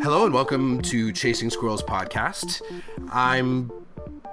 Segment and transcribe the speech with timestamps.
[0.00, 2.62] Hello and welcome to Chasing Squirrels podcast.
[3.10, 3.72] I'm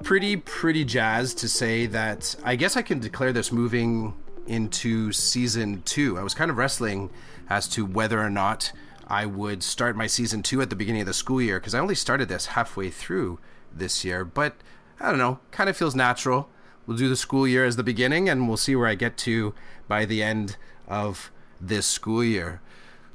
[0.03, 4.13] pretty, pretty jazzed to say that I guess I can declare this moving
[4.45, 6.19] into season two.
[6.19, 7.09] I was kind of wrestling
[7.49, 8.71] as to whether or not
[9.07, 11.79] I would start my season two at the beginning of the school year because I
[11.79, 13.39] only started this halfway through
[13.73, 14.55] this year, but
[14.99, 16.49] I don't know, kind of feels natural.
[16.85, 19.53] We'll do the school year as the beginning and we'll see where I get to
[19.87, 22.61] by the end of this school year.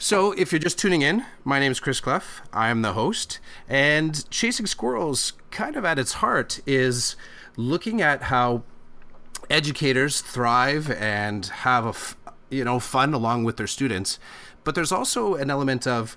[0.00, 2.22] So, if you're just tuning in, my name is Chris Clough.
[2.52, 7.16] I am the host, and Chasing Squirrels, kind of at its heart, is
[7.56, 8.62] looking at how
[9.50, 12.16] educators thrive and have a f-
[12.48, 14.20] you know fun along with their students.
[14.62, 16.16] But there's also an element of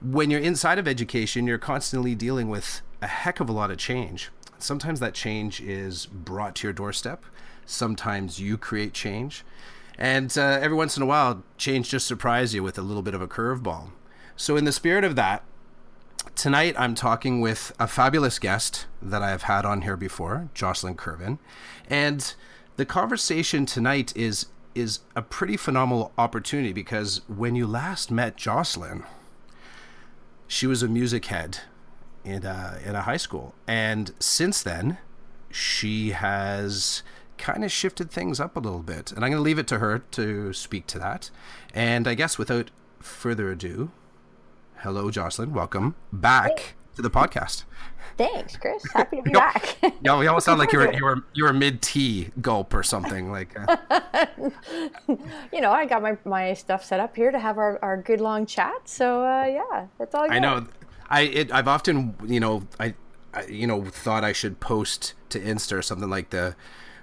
[0.00, 3.76] when you're inside of education, you're constantly dealing with a heck of a lot of
[3.76, 4.30] change.
[4.58, 7.24] Sometimes that change is brought to your doorstep.
[7.66, 9.44] Sometimes you create change.
[9.98, 13.14] And uh, every once in a while, change just surprises you with a little bit
[13.14, 13.90] of a curveball.
[14.36, 15.42] So, in the spirit of that,
[16.36, 20.94] tonight I'm talking with a fabulous guest that I have had on here before, Jocelyn
[20.94, 21.38] Curvin.
[21.90, 22.34] And
[22.76, 29.02] the conversation tonight is is a pretty phenomenal opportunity because when you last met Jocelyn,
[30.46, 31.60] she was a music head
[32.28, 33.54] in a, in a high school.
[33.66, 34.98] And since then,
[35.50, 37.02] she has
[37.38, 39.12] kind of shifted things up a little bit.
[39.12, 41.30] And I'm going to leave it to her to speak to that.
[41.72, 43.90] And I guess without further ado,
[44.78, 45.52] hello, Jocelyn.
[45.52, 46.66] Welcome back hey.
[46.96, 47.64] to the podcast.
[48.16, 48.84] Thanks, Chris.
[48.94, 49.78] Happy to be back.
[49.82, 52.82] yeah, you almost sound like you were you were you were mid tea gulp or
[52.82, 53.56] something like.
[53.56, 53.76] Uh...
[55.52, 58.20] you know, I got my my stuff set up here to have our, our good
[58.20, 58.88] long chat.
[58.88, 60.26] So uh, yeah, that's all.
[60.26, 60.32] Good.
[60.34, 60.66] I know.
[61.10, 62.94] I it, I've often you know I,
[63.34, 66.54] I you know thought I should post to Insta or something like the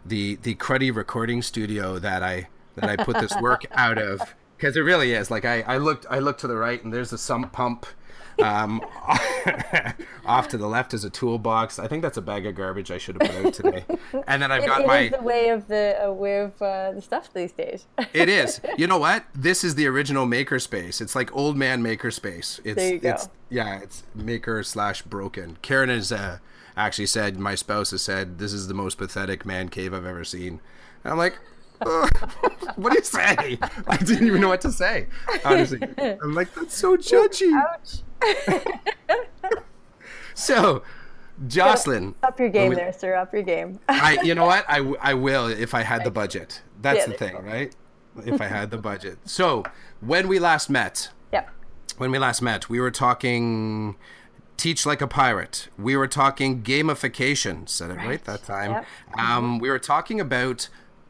[0.06, 4.36] the the cruddy recording studio that I that I put this work out of.
[4.58, 5.30] Because it really is.
[5.30, 7.86] Like I, I looked I looked to the right and there's a sump pump
[8.42, 8.82] um,
[10.26, 11.80] off to the left is a toolbox.
[11.80, 13.86] I think that's a bag of garbage I should have put out today.
[14.28, 16.62] And then I've it, got it my is the way of the uh, way of
[16.62, 17.86] uh, the stuff these days.
[18.14, 18.62] it is.
[18.78, 19.26] You know what?
[19.34, 21.02] This is the original makerspace.
[21.02, 22.60] It's like old man makerspace.
[22.64, 23.10] It's there you go.
[23.10, 25.58] it's yeah, it's maker slash broken.
[25.62, 26.40] Karen has uh,
[26.76, 30.24] actually said my spouse has said this is the most pathetic man cave I've ever
[30.24, 30.60] seen.
[31.04, 31.40] And I'm like,
[32.76, 33.58] what do you say?
[33.88, 35.08] I didn't even know what to say.
[35.44, 37.52] Honestly, I'm like, that's so judgy.
[37.54, 38.02] Ouch.
[40.34, 40.84] so,
[41.48, 43.16] Jocelyn, up your game we, there, sir.
[43.16, 43.80] Up your game.
[43.90, 44.66] I, you know what?
[44.70, 46.62] I, I will if I had the budget.
[46.82, 47.76] That's yeah, the thing, right?
[48.26, 49.18] If I had the budget.
[49.26, 49.64] So,
[50.00, 51.50] when we last met, yeah,
[51.98, 53.98] when we last met, we were talking
[54.58, 55.68] teach like a pirate.
[55.78, 57.68] We were talking gamification.
[57.68, 58.72] Said it right, right that time.
[58.72, 58.86] Yep.
[59.18, 60.70] Um, we were talking about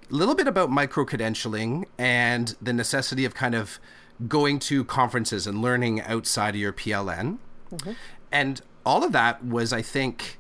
[0.10, 3.80] little bit about micro credentialing and the necessity of kind of
[4.28, 7.38] going to conferences and learning outside of your PLN.
[7.72, 7.92] Mm-hmm.
[8.32, 10.40] And all of that was, I think,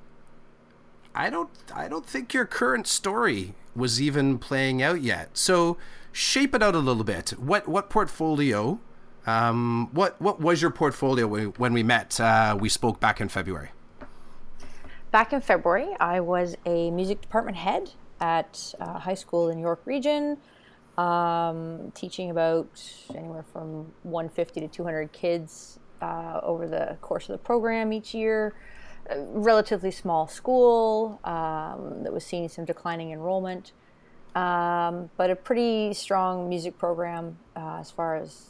[1.14, 5.38] I don't, I don't think your current story was even playing out yet.
[5.38, 5.78] So
[6.12, 7.32] shape it out a little bit.
[7.32, 8.80] What, what portfolio?
[9.26, 11.28] Um, what, what was your portfolio
[11.58, 12.20] when we met?
[12.20, 13.70] Uh, we spoke back in February.
[15.16, 19.82] Back in February, I was a music department head at a high school in York
[19.86, 20.38] Region
[20.98, 22.68] um, teaching about
[23.16, 28.56] anywhere from 150 to 200 kids uh, over the course of the program each year.
[29.10, 33.72] A relatively small school um, that was seeing some declining enrollment,
[34.36, 38.50] um, but a pretty strong music program uh, as far as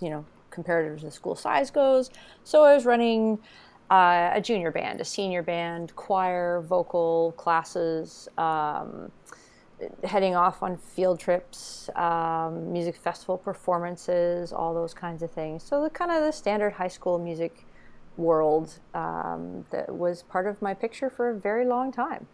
[0.00, 2.08] you know comparative to the school size goes.
[2.44, 3.40] So I was running
[3.90, 8.28] uh, a junior band, a senior band, choir, vocal classes.
[8.38, 9.10] Um,
[10.04, 15.62] heading off on field trips, um, music festival performances, all those kinds of things.
[15.62, 17.64] So the kind of the standard high school music
[18.16, 22.26] world um, that was part of my picture for a very long time.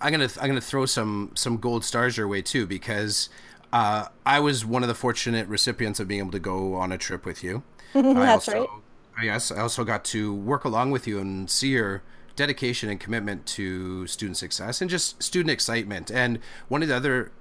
[0.00, 3.28] I'm gonna I'm gonna throw some some gold stars your way too because
[3.72, 6.98] uh, I was one of the fortunate recipients of being able to go on a
[6.98, 7.62] trip with you.
[7.92, 8.81] That's also, right.
[9.20, 12.02] Yes, I also got to work along with you and see your
[12.34, 16.10] dedication and commitment to student success and just student excitement.
[16.10, 16.38] And
[16.68, 17.32] one of the other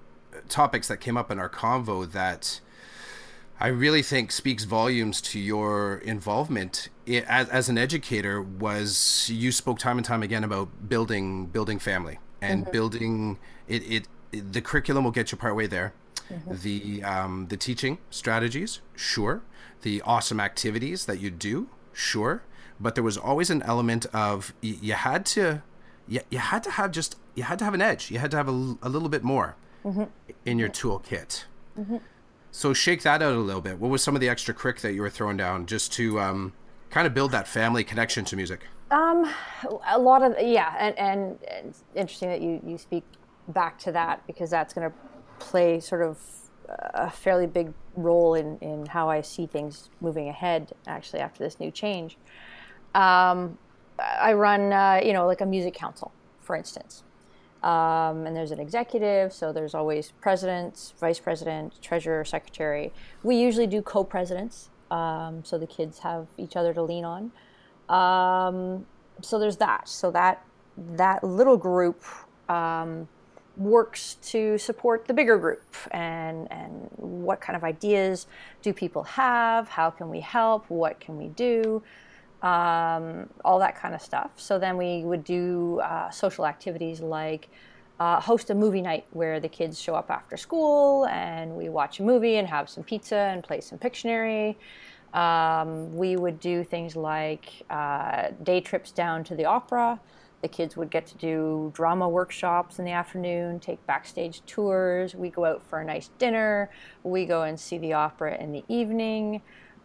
[0.50, 2.60] topics that came up in our convo that
[3.60, 9.78] I really think speaks volumes to your involvement as, as an educator was you spoke
[9.78, 12.72] time and time again about building building family and mm-hmm.
[12.72, 15.94] building it, it, it, the curriculum will get you part way there
[16.28, 16.56] mm-hmm.
[16.56, 19.44] the um, the teaching strategies sure
[19.82, 22.44] the awesome activities that you do sure
[22.82, 25.62] but there was always an element of you, you had to
[26.08, 28.12] you, you had to have just you had to have an edge.
[28.12, 29.56] You had to have a, a little bit more
[29.86, 30.04] mm-hmm.
[30.46, 31.46] in your toolkit.
[31.80, 31.98] Mm-hmm.
[32.52, 33.80] So shake that out a little bit.
[33.80, 36.54] What was some of the extra crick that you were throwing down just to um,
[36.90, 38.66] kind of build that family connection to music?
[38.90, 39.32] Um,
[39.88, 43.04] a lot of yeah, and, and, and it's interesting that you you speak
[43.48, 44.96] back to that because that's going to
[45.40, 46.18] play sort of
[46.94, 50.72] a fairly big role in in how I see things moving ahead.
[50.88, 52.18] Actually, after this new change,
[52.96, 53.58] um,
[54.00, 57.04] I run uh, you know like a music council, for instance.
[57.64, 62.92] Um, and there's an executive, so there's always president, vice president, treasurer, secretary.
[63.22, 67.32] We usually do co-presidents, um, so the kids have each other to lean on.
[67.88, 68.88] Um,
[69.22, 69.88] so there's that.
[69.88, 70.44] So that
[70.96, 72.04] that little group
[72.50, 73.08] um,
[73.58, 78.28] works to support the bigger group, and and what kind of ideas
[78.62, 79.68] do people have?
[79.70, 80.70] How can we help?
[80.70, 81.84] What can we do?
[82.42, 84.32] um, all that kind of stuff.
[84.38, 87.50] So then we would do uh, social activities like
[88.00, 92.00] uh, host a movie night where the kids show up after school and we watch
[92.00, 94.56] a movie and have some pizza and play some Pictionary.
[95.14, 100.00] Um, we would do things like uh, day trips down to the opera.
[100.42, 105.14] The kids would get to do drama workshops in the afternoon, take backstage tours.
[105.14, 106.72] We go out for a nice dinner.
[107.04, 109.42] We go and see the opera in the evening.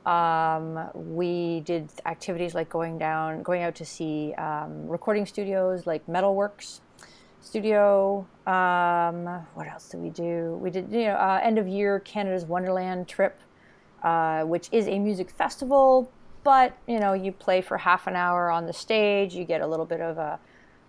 [0.07, 6.07] Um, we did activities like going down, going out to see um, recording studios like
[6.07, 6.81] Metalworks
[7.41, 8.27] Studio.
[8.47, 9.25] Um,
[9.55, 10.59] what else did we do?
[10.63, 13.41] We did, you know, uh, end of year Canada's Wonderland trip,
[14.05, 16.11] uh, which is a music festival,
[16.45, 19.35] but you know, you play for half an hour on the stage.
[19.35, 20.39] You get a little bit of a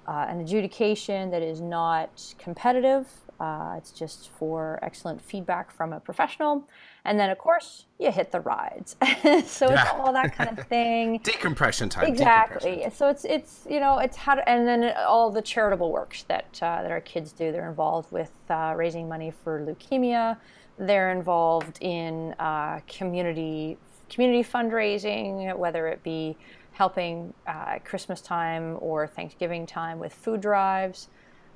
[0.07, 3.07] uh, an adjudication that is not competitive.
[3.39, 6.67] Uh, it's just for excellent feedback from a professional.
[7.05, 8.95] And then, of course, you hit the rides.
[9.45, 11.19] so it's all that kind of thing.
[11.23, 12.07] Decompression time.
[12.07, 12.77] Exactly.
[12.77, 12.97] Decompression.
[12.97, 16.47] So it's it's you know it's how to, and then all the charitable works that
[16.61, 17.51] uh, that our kids do.
[17.51, 20.37] They're involved with uh, raising money for leukemia.
[20.79, 23.77] They're involved in uh, community
[24.09, 26.35] community fundraising, whether it be
[26.77, 31.07] helping uh, Christmas time or Thanksgiving time with food drives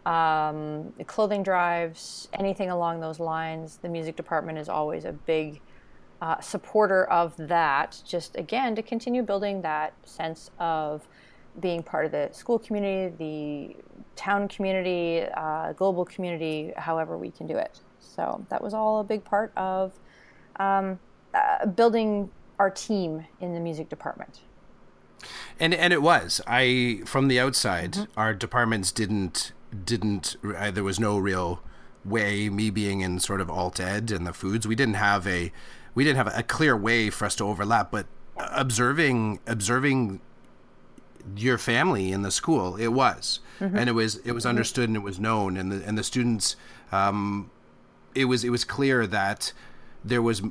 [0.06, 3.78] um, clothing drives, anything along those lines.
[3.82, 5.62] The music department is always a big
[6.22, 11.08] uh, supporter of that, just again to continue building that sense of
[11.60, 13.76] being part of the school community, the
[14.16, 17.80] town community, uh, global community, however we can do it.
[18.00, 19.94] So that was all a big part of
[20.58, 21.00] um,
[21.34, 24.42] uh, building our team in the music department.
[25.60, 28.20] And and it was I from the outside, mm-hmm.
[28.20, 29.52] our departments didn't
[29.86, 31.62] didn't uh, there was no real
[32.04, 35.52] way me being in sort of alt ed and the foods we didn't have a
[35.94, 38.08] we didn't have a clear way for us to overlap but
[38.38, 40.20] observing observing
[41.36, 43.78] your family in the school it was mm-hmm.
[43.78, 46.56] and it was it was understood and it was known and the and the students
[46.92, 47.52] um
[48.16, 49.54] it was it was clear that
[50.04, 50.42] there was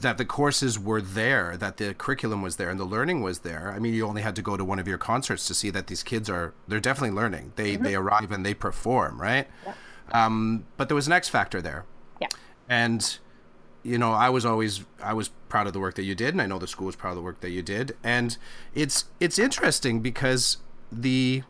[0.00, 3.72] that the courses were there, that the curriculum was there, and the learning was there.
[3.74, 5.88] I mean, you only had to go to one of your concerts to see that
[5.88, 7.52] these kids are they're definitely learning.
[7.56, 7.82] They mm-hmm.
[7.82, 9.48] they arrive and they perform, right?
[9.64, 9.74] Yeah.
[10.12, 11.84] Um, but there was an X factor there.
[12.20, 12.28] Yeah.
[12.68, 13.18] And
[13.82, 16.40] you know, I was always I was proud of the work that you did, and
[16.40, 17.96] I know the school was proud of the work that you did.
[18.04, 18.36] And
[18.74, 20.58] it's it's interesting because
[20.92, 21.42] the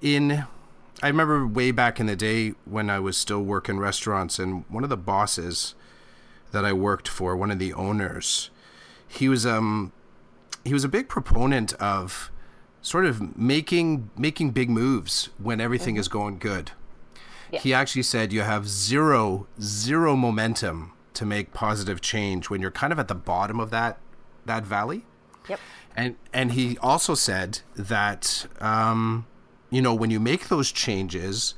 [0.00, 0.46] in
[1.02, 4.84] I remember way back in the day when I was still working restaurants, and one
[4.84, 5.74] of the bosses
[6.54, 8.50] that I worked for, one of the owners,
[9.06, 9.92] he was um
[10.64, 12.30] he was a big proponent of
[12.80, 16.00] sort of making making big moves when everything mm-hmm.
[16.00, 16.72] is going good.
[17.52, 17.60] Yeah.
[17.60, 22.92] He actually said you have zero zero momentum to make positive change when you're kind
[22.92, 23.98] of at the bottom of that
[24.46, 25.04] that valley.
[25.48, 25.60] Yep.
[25.96, 29.26] And and he also said that um,
[29.70, 31.54] you know when you make those changes,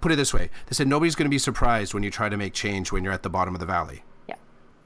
[0.00, 2.36] put it this way, they said nobody's going to be surprised when you try to
[2.36, 4.02] make change when you're at the bottom of the valley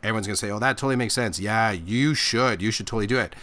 [0.02, 2.62] everyone's going to say, "Oh, that totally makes sense." Yeah, you should.
[2.62, 3.34] You should totally do it.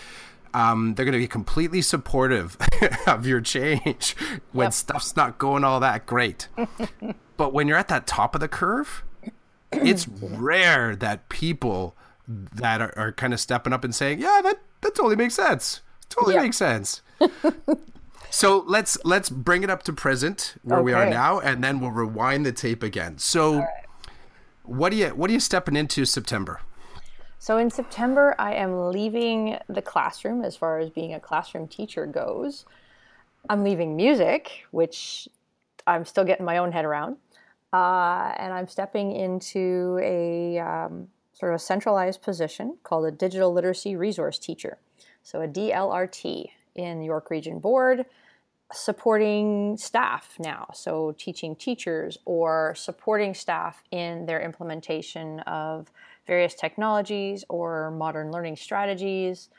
[0.54, 2.58] Um, they're going to be completely supportive
[3.08, 4.16] of your change
[4.54, 4.74] when yep.
[4.74, 6.48] stuff's not going all that great.
[7.38, 9.04] but when you're at that top of the curve,
[9.72, 11.96] it's rare that people
[12.28, 15.82] that are, are, kind of stepping up and saying, "Yeah, that that totally makes sense.
[16.10, 16.44] Totally yep.
[16.44, 17.02] makes sense."
[18.30, 20.86] so let's let's bring it up to present where okay.
[20.86, 23.18] we are now, and then we'll rewind the tape again.
[23.18, 23.66] So
[24.68, 26.60] what do you what are you stepping into September?
[27.40, 32.06] So in September, I am leaving the classroom as far as being a classroom teacher
[32.06, 32.66] goes.
[33.50, 35.30] I'm leaving music, which
[35.86, 37.18] I'm still getting my own head around,
[37.72, 43.54] uh, and I'm stepping into a um, sort of a centralized position called a digital
[43.54, 44.78] literacy resource teacher,
[45.24, 48.06] so a DLRT in the York Region Board.
[48.72, 50.68] Supporting staff now.
[50.74, 55.92] So, teaching teachers or supporting staff in their implementation of
[56.26, 59.50] various technologies or modern learning strategies.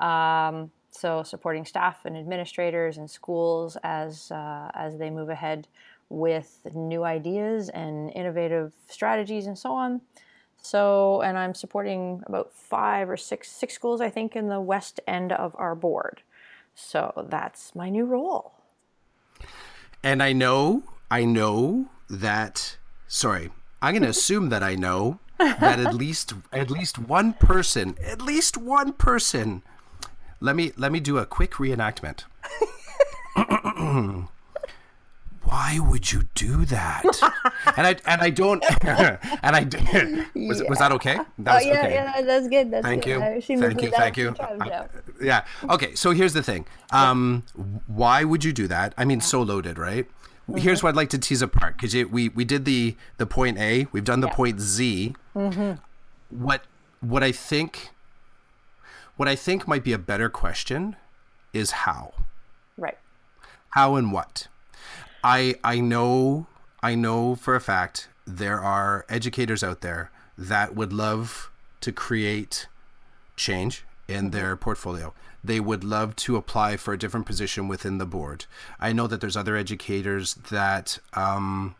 [0.00, 5.68] Um, so, supporting staff and administrators and schools as, uh, as they move ahead
[6.08, 10.00] with new ideas and innovative strategies and so on.
[10.56, 14.98] So, and I'm supporting about five or six six schools, I think, in the west
[15.06, 16.22] end of our board.
[16.74, 18.55] So that's my new role.
[20.02, 22.76] And I know, I know that.
[23.08, 23.50] Sorry,
[23.80, 28.22] I'm going to assume that I know that at least at least one person, at
[28.22, 29.62] least one person.
[30.40, 32.24] Let me let me do a quick reenactment.
[35.46, 37.04] why would you do that?
[37.76, 40.26] and I and I don't and I did.
[40.34, 41.18] Was, was that okay?
[41.38, 41.94] That was, oh, yeah, okay.
[41.94, 42.70] yeah, that's good.
[42.70, 43.44] That's thank good.
[43.48, 43.60] You.
[43.60, 44.34] Thank you, thank you.
[44.40, 44.86] I,
[45.20, 45.44] yeah.
[45.70, 45.94] Okay.
[45.94, 46.66] So here's the thing.
[46.90, 47.44] Um,
[47.86, 48.92] why would you do that?
[48.98, 50.06] I mean, so loaded, right?
[50.48, 50.58] Mm-hmm.
[50.58, 53.86] Here's what I'd like to tease apart because we we did the the point A,
[53.92, 54.34] we've done the yeah.
[54.34, 55.14] point Z.
[55.34, 55.72] Mm-hmm.
[56.30, 56.62] What
[57.00, 57.90] what I think
[59.16, 60.96] what I think might be a better question
[61.52, 62.12] is how.
[62.76, 62.98] Right.
[63.70, 64.48] How and what.
[65.26, 66.46] I I know
[66.84, 72.68] I know for a fact there are educators out there that would love to create
[73.36, 74.30] change in mm-hmm.
[74.30, 75.12] their portfolio.
[75.42, 78.46] They would love to apply for a different position within the board.
[78.78, 81.74] I know that there's other educators that um,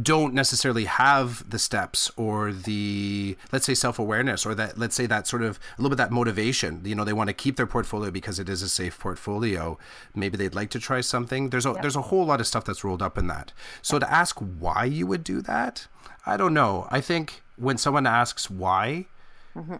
[0.00, 5.26] don't necessarily have the steps or the let's say self-awareness or that let's say that
[5.26, 6.80] sort of a little bit that motivation.
[6.84, 9.78] You know they want to keep their portfolio because it is a safe portfolio.
[10.14, 11.50] Maybe they'd like to try something.
[11.50, 11.82] There's a yep.
[11.82, 13.52] there's a whole lot of stuff that's rolled up in that.
[13.82, 15.86] So to ask why you would do that
[16.26, 16.86] i don't know.
[16.90, 19.06] I think when someone asks why
[19.54, 19.76] mm-hmm.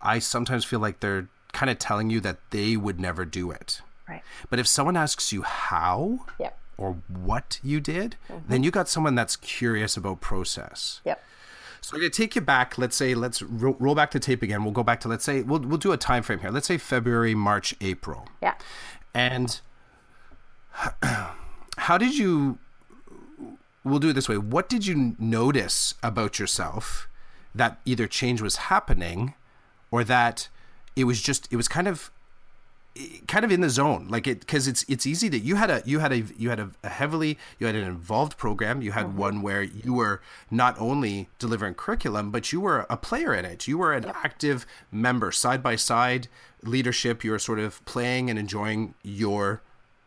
[0.00, 3.80] i sometimes feel like they're kind of telling you that they would never do it.
[4.08, 4.22] Right.
[4.48, 8.50] But if someone asks you how yep or what you did, mm-hmm.
[8.50, 11.00] then you got someone that's curious about process.
[11.04, 11.22] Yep.
[11.80, 12.78] So I'm going to take you back.
[12.78, 14.64] Let's say let's ro- roll back the tape again.
[14.64, 16.50] We'll go back to let's say we'll we'll do a time frame here.
[16.50, 18.28] Let's say February, March, April.
[18.42, 18.54] Yeah.
[19.14, 19.60] And
[21.02, 22.58] how did you?
[23.84, 24.38] We'll do it this way.
[24.38, 27.08] What did you notice about yourself
[27.54, 29.34] that either change was happening,
[29.90, 30.48] or that
[30.94, 32.10] it was just it was kind of
[33.26, 35.82] kind of in the zone like it because it's it's easy that you had a
[35.84, 39.06] you had a you had a, a heavily you had an involved program you had
[39.06, 39.18] mm-hmm.
[39.18, 43.68] one where you were not only delivering curriculum but you were a player in it
[43.68, 44.16] you were an yep.
[44.24, 46.28] active member side by side
[46.62, 49.62] leadership you were sort of playing and enjoying your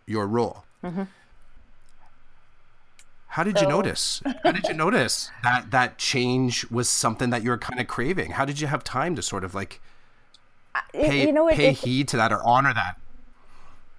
[0.06, 1.04] your role mm-hmm.
[3.28, 3.64] how did so...
[3.64, 7.80] you notice how did you notice that that change was something that you were kind
[7.80, 9.80] of craving how did you have time to sort of like
[10.94, 12.98] pay, you know what, pay heed to that or honor that.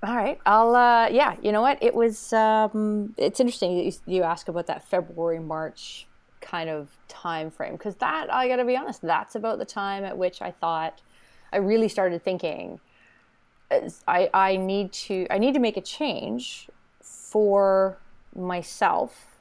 [0.04, 0.74] All right, I'll.
[0.74, 1.78] Uh, yeah, you know what?
[1.80, 2.32] It was.
[2.32, 6.06] Um, it's interesting you, you ask about that February March
[6.40, 10.04] kind of time frame because that I got to be honest, that's about the time
[10.04, 11.00] at which I thought
[11.52, 12.80] I really started thinking.
[14.06, 16.68] I I need to I need to make a change
[17.00, 17.96] for
[18.34, 19.38] myself.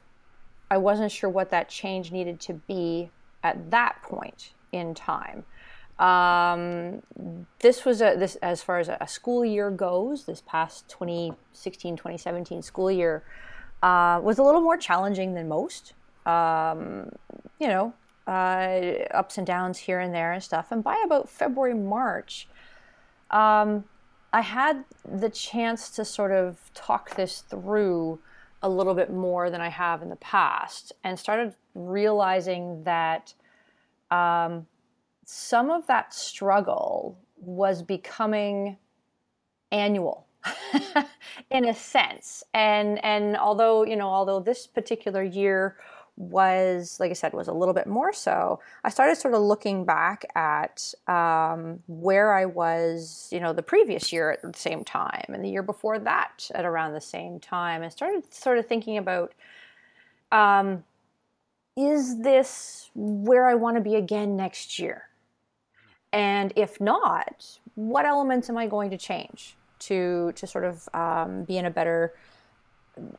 [0.70, 3.10] I wasn't sure what that change needed to be
[3.42, 5.44] at that point in time.
[6.02, 7.02] Um,
[7.60, 10.24] this was a this as far as a school year goes.
[10.24, 13.22] This past 2016 2017 school year
[13.84, 15.92] uh, was a little more challenging than most.
[16.26, 17.10] Um,
[17.60, 17.94] you know,
[18.26, 20.72] uh, ups and downs here and there and stuff.
[20.72, 22.48] And by about February March,
[23.30, 23.84] um,
[24.32, 28.18] I had the chance to sort of talk this through
[28.60, 33.34] a little bit more than I have in the past, and started realizing that.
[34.10, 34.66] Um,
[35.24, 38.76] some of that struggle was becoming
[39.70, 40.26] annual
[41.50, 42.42] in a sense.
[42.54, 45.76] And and although you know although this particular year
[46.16, 49.84] was like i said was a little bit more so i started sort of looking
[49.84, 55.24] back at um, where i was you know the previous year at the same time
[55.28, 58.98] and the year before that at around the same time and started sort of thinking
[58.98, 59.32] about
[60.32, 60.84] um,
[61.78, 65.04] is this where i want to be again next year
[66.12, 71.44] and if not, what elements am I going to change to to sort of um,
[71.44, 72.14] be in a better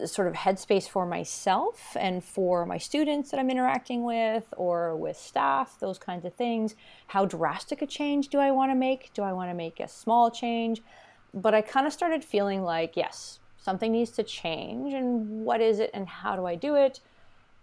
[0.05, 5.17] sort of headspace for myself and for my students that I'm interacting with or with
[5.17, 6.75] staff, those kinds of things.
[7.07, 9.11] How drastic a change do I want to make?
[9.13, 10.81] Do I want to make a small change?
[11.33, 14.93] But I kind of started feeling like, yes, something needs to change.
[14.93, 16.99] And what is it and how do I do it?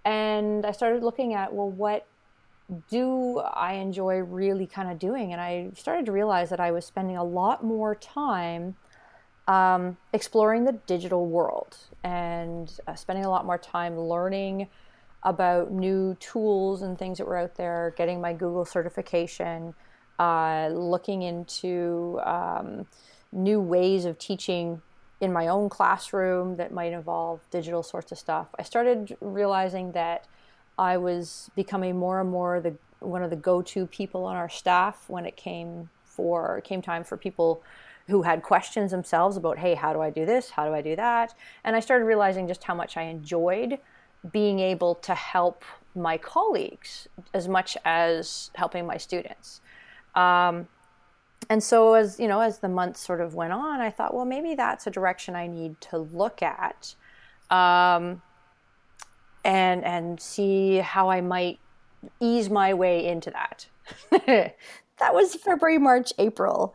[0.05, 2.07] And I started looking at, well, what
[2.89, 5.33] do I enjoy really kind of doing?
[5.33, 8.77] And I started to realize that I was spending a lot more time
[9.49, 14.69] um, exploring the digital world and uh, spending a lot more time learning
[15.23, 19.75] about new tools and things that were out there, getting my Google certification,
[20.19, 22.87] uh, looking into um,
[23.33, 24.81] new ways of teaching
[25.21, 28.49] in my own classroom that might involve digital sorts of stuff.
[28.59, 30.27] I started realizing that
[30.81, 35.05] I was becoming more and more the one of the go-to people on our staff
[35.09, 37.63] when it came for came time for people
[38.09, 40.51] who had questions themselves about, hey, how do I do this?
[40.51, 41.35] How do I do that?
[41.65, 43.79] And I started realizing just how much I enjoyed
[44.33, 49.61] being able to help my colleagues as much as helping my students.
[50.15, 50.67] Um,
[51.51, 54.25] and so as you know, as the months sort of went on, I thought, well,
[54.25, 56.95] maybe that's a direction I need to look at,
[57.51, 58.23] um,
[59.45, 61.59] and and see how I might
[62.21, 63.67] ease my way into that.
[65.01, 66.75] that was February, March, April.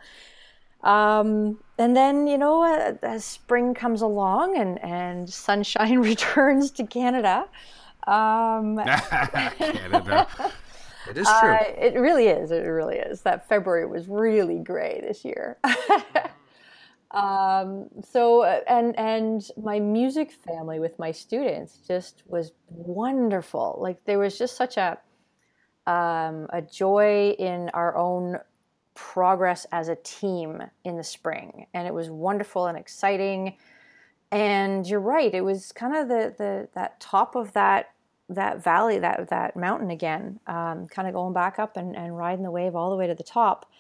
[0.84, 6.86] Um, and then, you know, uh, as spring comes along and, and sunshine returns to
[6.86, 7.48] Canada.
[8.06, 8.78] Um,
[9.58, 10.28] Canada.
[11.10, 11.50] It is true.
[11.50, 12.52] Uh, it really is.
[12.52, 13.22] It really is.
[13.22, 15.58] That February was really gray this year.
[17.16, 23.78] Um, so, uh, and and my music family with my students just was wonderful.
[23.80, 24.98] Like there was just such a
[25.88, 28.40] um, a joy in our own
[28.96, 33.56] progress as a team in the spring, and it was wonderful and exciting.
[34.32, 37.92] And you're right; it was kind of the the that top of that
[38.28, 42.44] that valley, that that mountain again, um, kind of going back up and, and riding
[42.44, 43.72] the wave all the way to the top.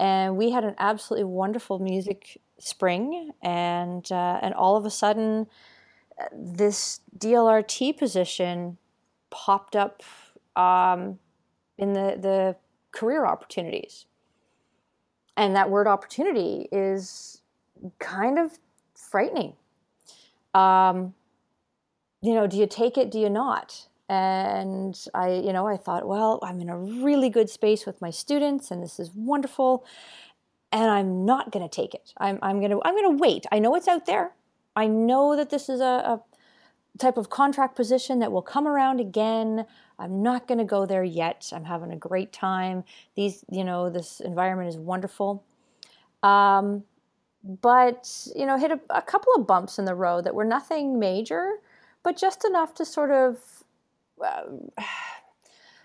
[0.00, 5.46] And we had an absolutely wonderful music spring, and uh, and all of a sudden,
[6.32, 8.78] this DLRT position
[9.30, 10.02] popped up
[10.56, 11.18] um,
[11.76, 12.56] in the the
[12.92, 14.06] career opportunities
[15.38, 17.40] and that word opportunity is
[18.00, 18.58] kind of
[18.94, 19.54] frightening.
[20.52, 21.14] Um,
[22.20, 23.10] you know, do you take it?
[23.10, 23.86] Do you not?
[24.08, 28.10] And I, you know, I thought, well, I'm in a really good space with my
[28.10, 29.84] students, and this is wonderful.
[30.70, 32.12] And I'm not going to take it.
[32.18, 33.46] I'm, I'm going to, I'm going to wait.
[33.50, 34.32] I know it's out there.
[34.76, 36.22] I know that this is a, a
[36.98, 39.66] type of contract position that will come around again.
[39.98, 41.50] I'm not going to go there yet.
[41.54, 42.84] I'm having a great time.
[43.16, 45.42] These, you know, this environment is wonderful.
[46.22, 46.84] Um,
[47.44, 50.98] but, you know, hit a, a, couple of bumps in the road that were nothing
[50.98, 51.54] major,
[52.02, 53.38] but just enough to sort of,
[54.24, 54.42] uh,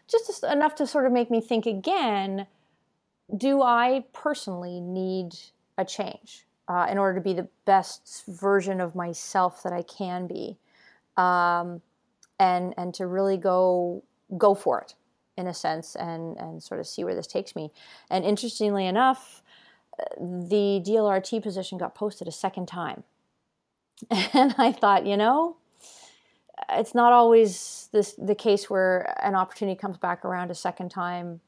[0.08, 2.48] just enough to sort of make me think again
[3.36, 5.34] do I personally need
[5.78, 10.28] a change uh, in order to be the best version of myself that I can
[10.28, 10.58] be?
[11.18, 11.82] Um,
[12.40, 14.04] and and to really go
[14.38, 14.96] go for it
[15.38, 17.72] in a sense and and sort of see where this takes me.
[18.10, 19.42] And interestingly enough,
[20.20, 23.04] the DLRT position got posted a second time,
[24.10, 25.58] and I thought, you know,
[26.70, 31.42] it's not always this the case where an opportunity comes back around a second time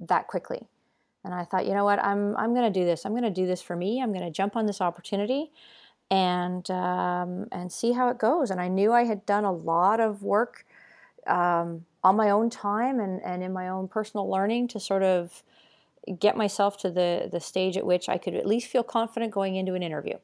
[0.00, 0.66] that quickly.
[1.28, 3.04] And I thought, you know what, I'm I'm going to do this.
[3.04, 4.00] I'm going to do this for me.
[4.00, 5.52] I'm going to jump on this opportunity
[6.10, 8.50] and um, and see how it goes.
[8.50, 10.64] And I knew I had done a lot of work
[11.26, 15.42] um, on my own time and, and in my own personal learning to sort of
[16.18, 19.56] get myself to the the stage at which I could at least feel confident going
[19.56, 20.16] into an interview.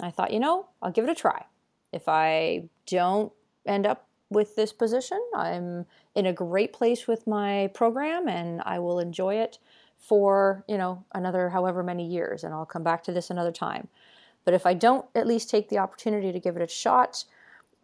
[0.00, 1.44] I thought, you know, I'll give it a try.
[1.92, 3.32] If I don't
[3.64, 8.80] end up with this position, I'm in a great place with my program and I
[8.80, 9.58] will enjoy it
[9.98, 13.88] for, you know, another however many years and I'll come back to this another time.
[14.44, 17.24] But if I don't at least take the opportunity to give it a shot,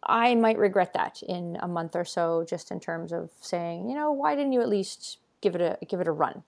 [0.05, 3.95] I might regret that in a month or so, just in terms of saying, you
[3.95, 6.43] know, why didn't you at least give it a give it a run?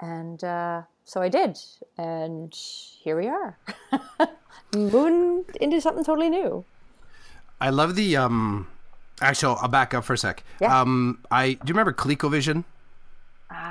[0.00, 1.58] And uh, so I did,
[1.96, 3.58] and here we are,
[4.74, 6.64] moving into something totally new.
[7.60, 8.68] I love the um.
[9.22, 10.44] Actually, I'll back up for a sec.
[10.60, 10.78] Yeah.
[10.78, 12.64] Um, I do you remember ColecoVision?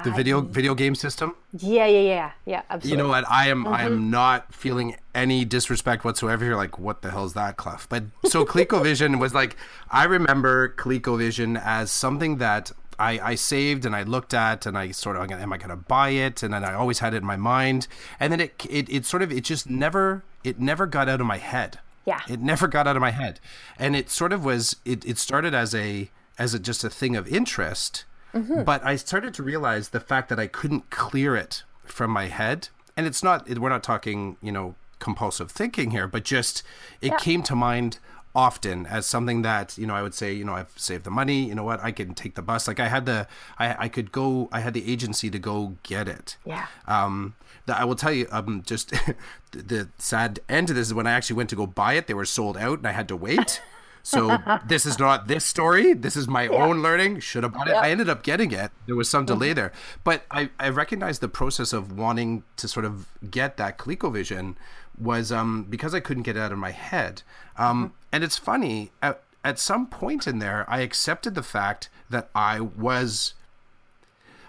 [0.05, 1.35] The video video game system.
[1.51, 2.61] Yeah, yeah, yeah, yeah.
[2.69, 2.91] Absolutely.
[2.91, 3.29] You know what?
[3.29, 3.73] I am mm-hmm.
[3.73, 4.09] I am mm-hmm.
[4.11, 6.45] not feeling any disrespect whatsoever.
[6.45, 7.89] You're like, what the hell is that, Clef?
[7.89, 9.57] But so ColecoVision was like,
[9.89, 14.91] I remember ColecoVision as something that I, I saved and I looked at and I
[14.91, 17.25] sort of am I going to buy it and then I always had it in
[17.25, 17.87] my mind
[18.19, 21.27] and then it, it it sort of it just never it never got out of
[21.27, 21.79] my head.
[22.05, 22.21] Yeah.
[22.29, 23.39] It never got out of my head,
[23.79, 27.15] and it sort of was it it started as a as a, just a thing
[27.15, 28.63] of interest Mm-hmm.
[28.63, 32.67] But I started to realize the fact that I couldn't clear it from my head.
[32.97, 36.63] And it's not, we're not talking, you know, compulsive thinking here, but just
[37.01, 37.17] it yeah.
[37.17, 37.99] came to mind
[38.33, 41.45] often as something that you know I would say you know I've saved the money
[41.47, 44.11] you know what I can take the bus like I had the I, I could
[44.11, 46.65] go I had the agency to go get it Yeah.
[46.85, 48.89] um that I will tell you um just
[49.51, 52.07] the, the sad end to this is when I actually went to go buy it
[52.07, 53.61] they were sold out and I had to wait
[54.05, 54.37] so
[54.67, 55.93] this is not this story.
[55.93, 57.19] This is my own learning.
[57.21, 57.73] Should have bought it.
[57.73, 58.71] I ended up getting it.
[58.85, 59.71] There was some delay there.
[60.03, 64.55] But I I recognize the process of wanting to sort of get that ColecoVision
[64.97, 67.23] was um because I couldn't get it out of my head.
[67.57, 72.29] Um and it's funny at, at some point in there I accepted the fact that
[72.35, 73.33] I was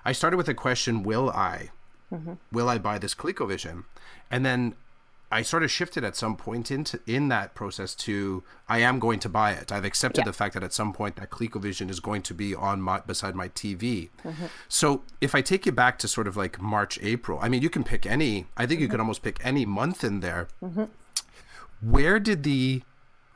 [0.05, 1.71] I started with a question will I?
[2.53, 3.85] Will I buy this ColecoVision?
[4.31, 4.75] And then
[5.31, 9.19] I sort of shifted at some point into in that process to I am going
[9.21, 9.73] to buy it.
[9.73, 12.81] I've accepted the fact that at some point that ColecoVision is going to be on
[12.81, 14.11] my beside my TV.
[14.25, 14.47] Mm-hmm.
[14.69, 17.71] So if I take you back to sort of like March, April, I mean you
[17.71, 18.47] can pick any.
[18.57, 18.93] I think you mm-hmm.
[18.93, 20.47] can almost pick any month in there.
[20.63, 20.85] Mm-hmm.
[21.81, 22.83] Where did the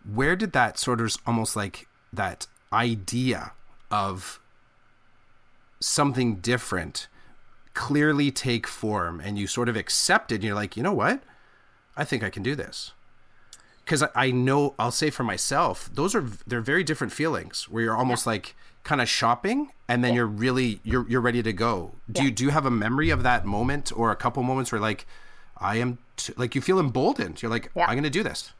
[0.05, 3.53] where did that sort of almost like that idea
[3.90, 4.40] of
[5.81, 7.09] something different
[7.74, 11.22] clearly take form and you sort of accept it and you're like you know what
[11.96, 12.92] i think i can do this
[13.85, 17.83] because I, I know i'll say for myself those are they're very different feelings where
[17.85, 21.92] you're almost like kind of shopping and then you're really you're you're ready to go
[22.11, 24.81] do you do you have a memory of that moment or a couple moments where
[24.81, 25.07] like
[25.59, 27.87] i am t- like you feel emboldened you're like Yeah.
[27.88, 28.53] i'm gonna do this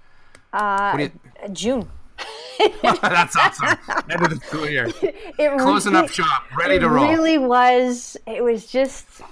[0.53, 1.11] Uh, do you,
[1.53, 1.89] June.
[2.83, 3.79] that's awesome
[4.11, 7.39] end of the school year It closing really- up shop ready to roll It really
[7.39, 8.19] was.
[8.27, 9.23] It was just.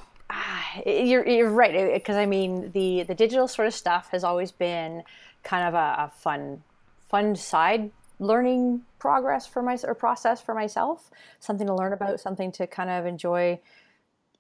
[0.87, 5.03] you're you're right because I mean the the digital sort of stuff has always been
[5.43, 6.63] kind of a, a fun
[7.09, 11.11] fun side learning progress for my or process for myself.
[11.41, 13.61] Something to learn about, something to kind of enjoy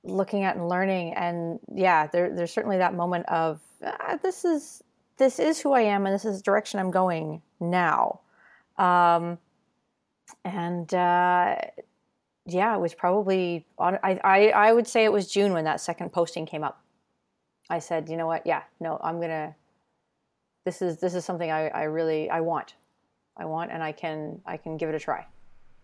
[0.02, 1.14] looking at and learning.
[1.14, 4.83] And yeah, there, there's certainly that moment of ah, this is
[5.16, 8.20] this is who I am and this is the direction I'm going now.
[8.76, 9.38] Um,
[10.44, 11.57] and uh,
[12.49, 13.99] yeah, it was probably on.
[14.03, 16.83] I, I I would say it was June when that second posting came up.
[17.71, 18.47] I said, you know what?
[18.47, 19.55] Yeah, no, I'm gonna.
[20.65, 22.75] This is this is something I, I really I want,
[23.37, 25.27] I want, and I can I can give it a try.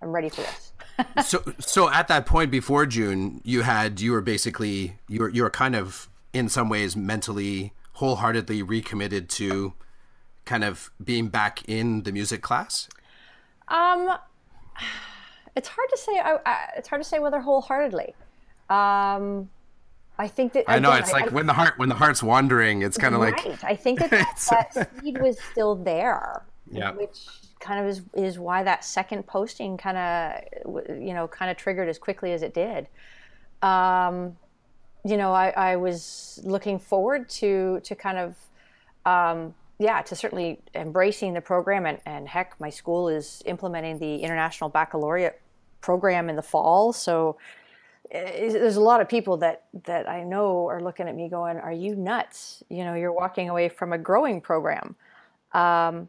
[0.02, 0.72] I'm ready for this.
[1.26, 5.42] so so at that point before June, you had you were basically you were you
[5.42, 9.72] were kind of in some ways mentally wholeheartedly recommitted to
[10.44, 12.88] kind of being back in the music class.
[13.68, 14.16] Um,
[15.56, 16.18] it's hard to say.
[16.18, 18.14] I, I, it's hard to say whether wholeheartedly.
[18.70, 19.50] Um,
[20.18, 22.82] I think that I know again, it's like when the heart when the heart's wandering,
[22.82, 23.64] it's kind of like right.
[23.64, 24.10] I think that
[24.50, 26.92] that, that seed was still there, Yeah.
[26.92, 27.26] which
[27.60, 31.88] kind of is is why that second posting kind of you know kind of triggered
[31.88, 32.86] as quickly as it did.
[33.62, 34.36] Um,
[35.04, 38.36] you know, I, I was looking forward to to kind of
[39.04, 44.16] um, yeah to certainly embracing the program and, and heck, my school is implementing the
[44.18, 45.40] international baccalaureate
[45.84, 47.36] program in the fall, so
[48.10, 51.58] eh, there's a lot of people that that I know are looking at me going,
[51.58, 52.62] "Are you nuts?
[52.70, 54.96] You know, you're walking away from a growing program."
[55.52, 56.08] Um,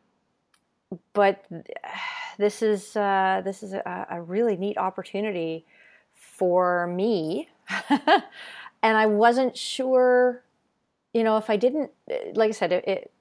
[1.12, 1.44] but
[2.38, 5.66] this is uh, this is a, a really neat opportunity
[6.14, 7.50] for me,
[7.90, 10.42] and I wasn't sure,
[11.14, 11.92] you know, if I didn't,
[12.34, 13.12] like I said, it, it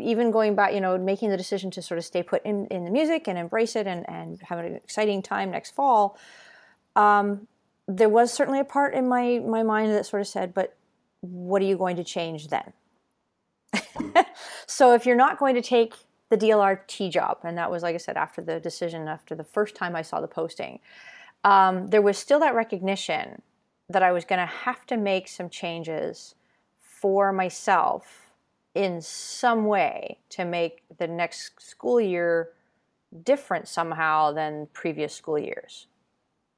[0.00, 2.84] even going back, you know, making the decision to sort of stay put in, in
[2.84, 6.18] the music and embrace it and, and have an exciting time next fall.
[6.94, 7.46] Um,
[7.88, 10.76] there was certainly a part in my my mind that sort of said, "But
[11.20, 12.72] what are you going to change then?"
[14.66, 15.94] so if you're not going to take
[16.30, 19.76] the DLRT job, and that was like I said after the decision, after the first
[19.76, 20.80] time I saw the posting,
[21.44, 23.42] um, there was still that recognition
[23.88, 26.34] that I was going to have to make some changes
[26.82, 28.25] for myself
[28.76, 32.50] in some way to make the next school year
[33.24, 35.86] different somehow than previous school years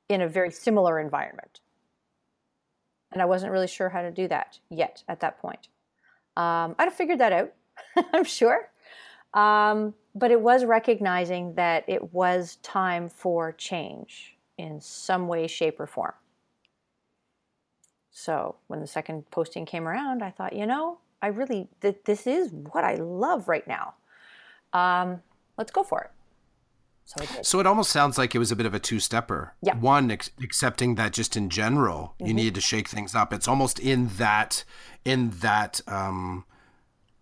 [0.09, 1.61] in a very similar environment.
[3.13, 5.69] And I wasn't really sure how to do that yet at that point.
[6.37, 7.53] Um, I'd have figured that out,
[8.13, 8.69] I'm sure.
[9.33, 15.79] Um, but it was recognizing that it was time for change in some way, shape,
[15.79, 16.15] or form.
[18.11, 22.27] So when the second posting came around, I thought, you know, I really, th- this
[22.27, 23.95] is what I love right now.
[24.73, 25.23] Um,
[25.57, 26.11] let's go for it.
[27.05, 27.25] So.
[27.43, 29.55] So it almost sounds like it was a bit of a two-stepper.
[29.63, 29.73] Yeah.
[29.73, 29.81] Mm-hmm.
[29.81, 33.33] One, ex- accepting that just in general, you needed to shake things up.
[33.33, 34.63] It's almost in that,
[35.07, 36.45] in that um,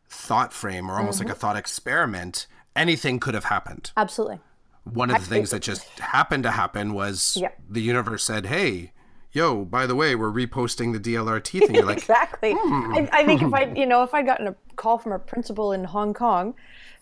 [0.08, 1.28] thought frame, or almost Mm-hmm.
[1.28, 2.48] like a thought experiment.
[2.74, 3.92] Anything could have happened.
[3.96, 4.40] Absolutely.
[4.84, 7.50] One of the things that just happened to happen was Yeah.
[7.68, 8.92] the universe said, "Hey,
[9.36, 12.54] yo, by the way, we're reposting the DLRT thing." You're like, exactly.
[12.58, 12.92] Hmm.
[12.92, 15.72] I, I think if I, you know, if I'd gotten a call from a principal
[15.72, 16.54] in Hong Kong.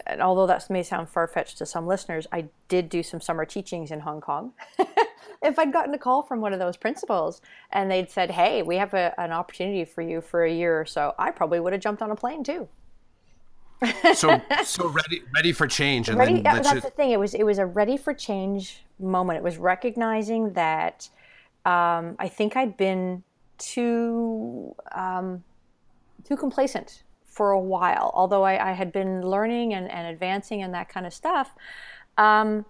[0.06, 3.46] And although that may sound far fetched to some listeners, I did do some summer
[3.46, 4.52] teachings in Hong Kong.
[5.42, 8.76] if I'd gotten a call from one of those principals and they'd said, "Hey, we
[8.76, 11.80] have a, an opportunity for you for a year or so," I probably would have
[11.80, 12.68] jumped on a plane too.
[14.14, 17.10] so so ready ready for change and ready, then that's the thing.
[17.10, 19.38] It was it was a ready for change moment.
[19.38, 21.08] It was recognizing that
[21.64, 23.22] um, I think I'd been
[23.58, 25.42] too um,
[26.24, 28.10] too complacent for a while.
[28.14, 31.54] Although I, I had been learning and, and, advancing and that kind of stuff,
[32.16, 32.64] um,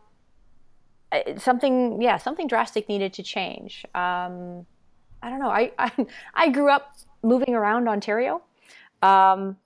[1.36, 3.84] something yeah something drastic needed to change.
[3.94, 4.66] Um,
[5.22, 5.50] I don't know.
[5.50, 8.42] I, I, I grew up moving around Ontario.
[9.02, 9.56] Um,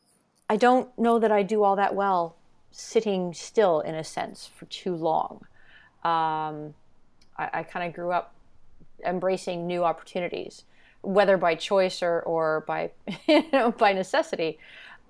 [0.48, 2.36] I don't know that I do all that well
[2.70, 5.46] sitting still in a sense for too long.
[6.04, 6.74] Um,
[7.36, 8.34] I, I kind of grew up
[9.04, 10.64] embracing new opportunities,
[11.02, 12.90] whether by choice or, or by
[13.26, 14.58] you know by necessity.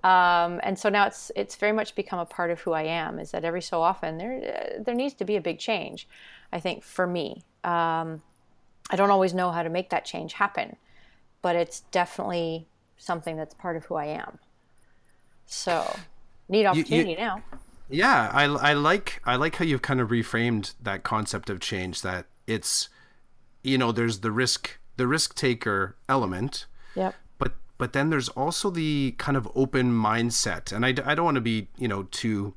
[0.03, 3.19] Um, and so now it's it's very much become a part of who I am.
[3.19, 6.07] Is that every so often there uh, there needs to be a big change.
[6.51, 8.21] I think for me, um,
[8.89, 10.77] I don't always know how to make that change happen,
[11.41, 14.39] but it's definitely something that's part of who I am.
[15.45, 15.95] So,
[16.47, 17.43] neat opportunity you, you, now.
[17.89, 22.01] Yeah, I, I like I like how you've kind of reframed that concept of change.
[22.03, 22.89] That it's,
[23.63, 26.65] you know, there's the risk the risk taker element.
[26.95, 27.15] Yep.
[27.37, 31.35] But but then there's also the kind of open mindset, and I, I don't want
[31.35, 32.53] to be you know too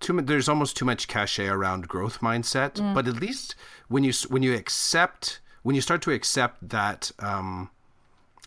[0.00, 2.72] too there's almost too much cachet around growth mindset.
[2.74, 2.94] Mm.
[2.94, 3.54] But at least
[3.88, 7.70] when you when you accept when you start to accept that um,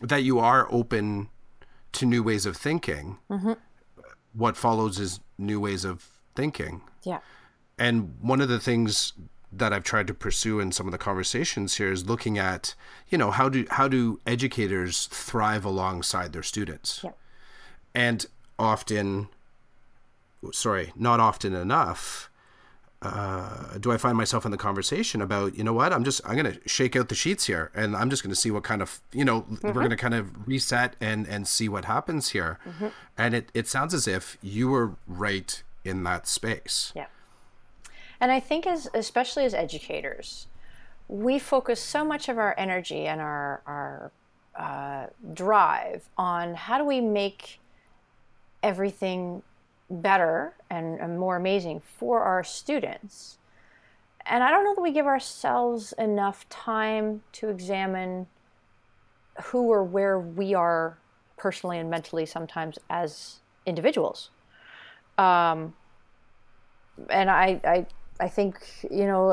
[0.02, 1.28] that you are open
[1.92, 3.52] to new ways of thinking, mm-hmm.
[4.32, 6.82] what follows is new ways of thinking.
[7.04, 7.20] Yeah.
[7.78, 9.12] And one of the things
[9.56, 12.74] that I've tried to pursue in some of the conversations here is looking at,
[13.08, 17.00] you know, how do how do educators thrive alongside their students?
[17.02, 17.10] Yeah.
[17.94, 18.26] And
[18.58, 19.28] often
[20.52, 22.30] sorry, not often enough,
[23.02, 26.36] uh, do I find myself in the conversation about, you know what, I'm just, I'm
[26.36, 28.82] going to shake out the sheets here and I'm just going to see what kind
[28.82, 29.66] of, you know, mm-hmm.
[29.68, 32.58] we're going to kind of reset and, and see what happens here.
[32.66, 32.86] Mm-hmm.
[33.18, 36.92] And it, it sounds as if you were right in that space.
[36.96, 37.06] Yeah.
[38.20, 40.46] And I think as, especially as educators,
[41.08, 44.12] we focus so much of our energy and our, our
[44.56, 47.60] uh, drive on how do we make
[48.62, 49.42] everything
[49.90, 53.38] better and, and more amazing for our students.
[54.26, 58.26] And I don't know that we give ourselves enough time to examine
[59.44, 60.96] who or where we are
[61.36, 64.30] personally and mentally sometimes as individuals.
[65.18, 65.74] Um,
[67.10, 67.86] and I, I,
[68.20, 68.58] I think,
[68.90, 69.32] you know,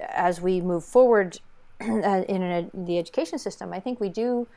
[0.00, 1.38] as we move forward
[1.80, 4.48] in an, the education system, I think we do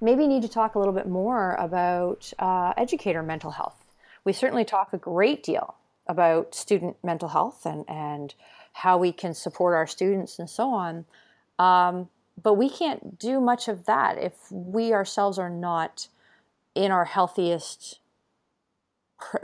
[0.00, 3.84] maybe need to talk a little bit more about uh, educator mental health
[4.24, 5.74] we certainly talk a great deal
[6.06, 8.34] about student mental health and, and
[8.72, 11.04] how we can support our students and so on.
[11.58, 12.08] Um,
[12.42, 16.08] but we can't do much of that if we ourselves are not
[16.74, 18.00] in our healthiest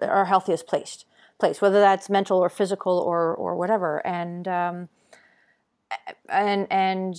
[0.03, 1.05] our healthiest place
[1.41, 4.89] place whether that's mental or physical or or whatever and um,
[6.29, 7.17] and and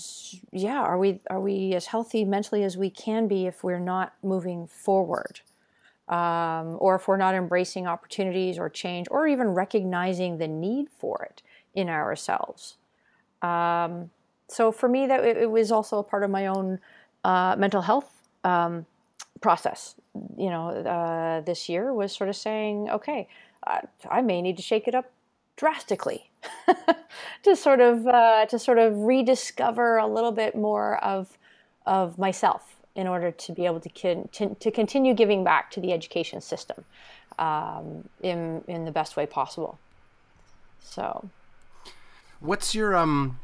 [0.52, 4.14] yeah are we are we as healthy mentally as we can be if we're not
[4.24, 5.42] moving forward
[6.12, 11.26] um, or if we're not embracing opportunities or change, or even recognizing the need for
[11.30, 11.42] it
[11.74, 12.78] in ourselves.
[13.42, 14.12] Um,
[14.50, 16.80] so for me, that it, it, was also a part of my own
[17.24, 18.12] uh, mental health
[18.44, 18.86] um,
[19.40, 19.96] process.
[20.38, 23.30] You know, uh, this year was sort of saying, okay,
[23.66, 25.12] I, I may need to shake it up
[25.56, 26.30] drastically
[27.44, 31.38] to sort of uh, to sort of rediscover a little bit more of
[31.86, 35.94] of myself in order to be able to, con- to, continue giving back to the
[35.94, 36.84] education system
[37.40, 39.80] um, in, in the best way possible.
[40.82, 41.30] So,
[42.40, 43.40] what's your um,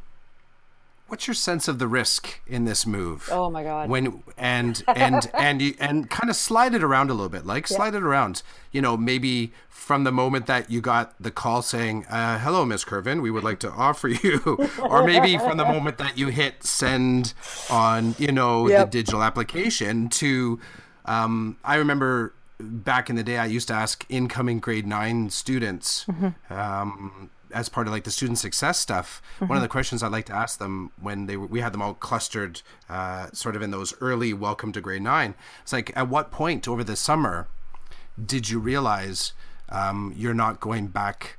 [1.08, 3.30] what's your sense of the risk in this move?
[3.32, 3.89] Oh my god!
[3.89, 7.67] When and and and you and kind of slide it around a little bit, like
[7.67, 8.43] slide it around.
[8.72, 12.84] You know, maybe from the moment that you got the call saying, uh, "Hello, Miss
[12.84, 16.63] Curvin, we would like to offer you," or maybe from the moment that you hit
[16.63, 17.34] send
[17.70, 18.91] on, you know, yep.
[18.91, 20.60] the digital application to.
[21.06, 26.06] Um, I remember back in the day, I used to ask incoming grade nine students.
[26.06, 26.54] Mm-hmm.
[26.54, 29.48] Um, as part of like the student success stuff, mm-hmm.
[29.48, 31.96] one of the questions I like to ask them when they we had them all
[31.96, 35.34] clustered, uh, sort of in those early welcome to grade nine.
[35.63, 37.48] It's like, at what point over the summer
[38.24, 39.34] did you realize
[39.70, 41.38] um, you're not going back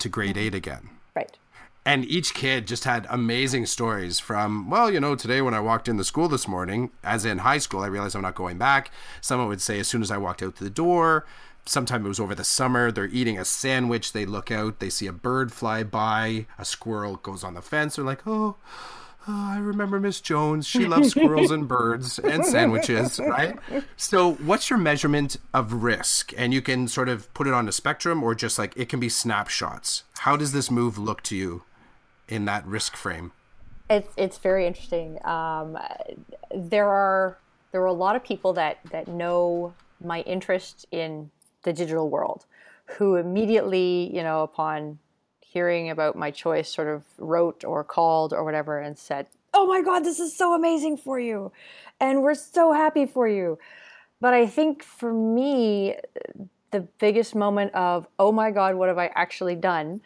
[0.00, 0.46] to grade mm-hmm.
[0.46, 0.90] eight again?
[1.14, 1.36] Right.
[1.84, 5.88] and each kid just had amazing stories from well you know today when i walked
[5.88, 8.92] in the school this morning as in high school i realized i'm not going back
[9.20, 11.26] someone would say as soon as i walked out the door
[11.66, 15.06] sometime it was over the summer they're eating a sandwich they look out they see
[15.06, 18.56] a bird fly by a squirrel goes on the fence they're like oh
[19.28, 20.66] oh, I remember Miss Jones.
[20.66, 23.58] She loves squirrels and birds and sandwiches, right?
[23.96, 26.32] So, what's your measurement of risk?
[26.36, 29.00] And you can sort of put it on a spectrum or just like it can
[29.00, 30.04] be snapshots.
[30.20, 31.64] How does this move look to you
[32.28, 33.32] in that risk frame?
[33.88, 35.18] It's it's very interesting.
[35.24, 35.78] Um,
[36.54, 37.38] there are
[37.72, 41.30] there are a lot of people that that know my interest in
[41.62, 42.46] the digital world,
[42.86, 44.98] who immediately, you know, upon
[45.40, 49.82] hearing about my choice sort of wrote or called or whatever and said, Oh my
[49.82, 51.50] God, this is so amazing for you.
[51.98, 53.58] And we're so happy for you.
[54.20, 55.96] But I think for me,
[56.70, 60.00] the biggest moment of, Oh my God, what have I actually done?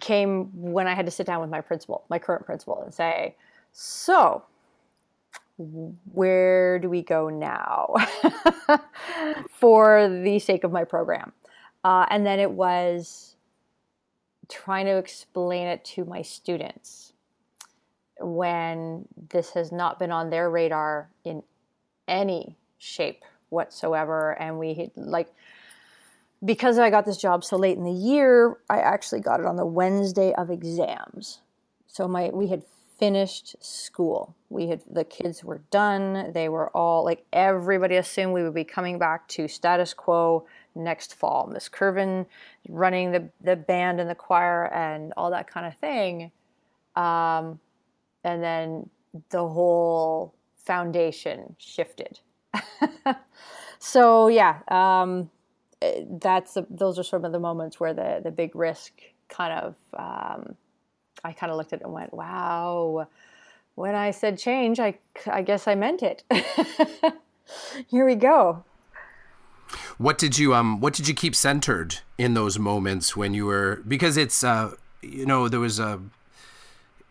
[0.00, 3.36] came when I had to sit down with my principal, my current principal, and say,
[3.72, 4.42] So,
[5.56, 7.94] where do we go now
[9.50, 11.32] for the sake of my program?
[11.84, 13.34] Uh, and then it was,
[14.48, 17.12] trying to explain it to my students
[18.20, 21.42] when this has not been on their radar in
[22.06, 25.32] any shape whatsoever and we like
[26.44, 29.56] because I got this job so late in the year, I actually got it on
[29.56, 31.40] the Wednesday of exams.
[31.86, 32.62] So my we had
[32.98, 34.34] finished school.
[34.50, 36.32] We had the kids were done.
[36.32, 41.14] They were all like everybody assumed we would be coming back to status quo next
[41.14, 41.48] fall.
[41.52, 42.26] Miss Kervin
[42.68, 46.30] running the, the band and the choir and all that kind of thing.
[46.96, 47.60] Um,
[48.22, 48.90] and then
[49.30, 52.20] the whole foundation shifted.
[53.78, 55.30] so yeah, um,
[56.20, 58.92] that's the, those are some of the moments where the the big risk
[59.28, 60.56] kind of um,
[61.24, 63.08] I kind of looked at it and went, wow.
[63.74, 66.22] When I said change, I I guess I meant it.
[67.88, 68.64] Here we go.
[69.98, 73.82] What did you um what did you keep centered in those moments when you were
[73.88, 76.00] because it's uh you know there was a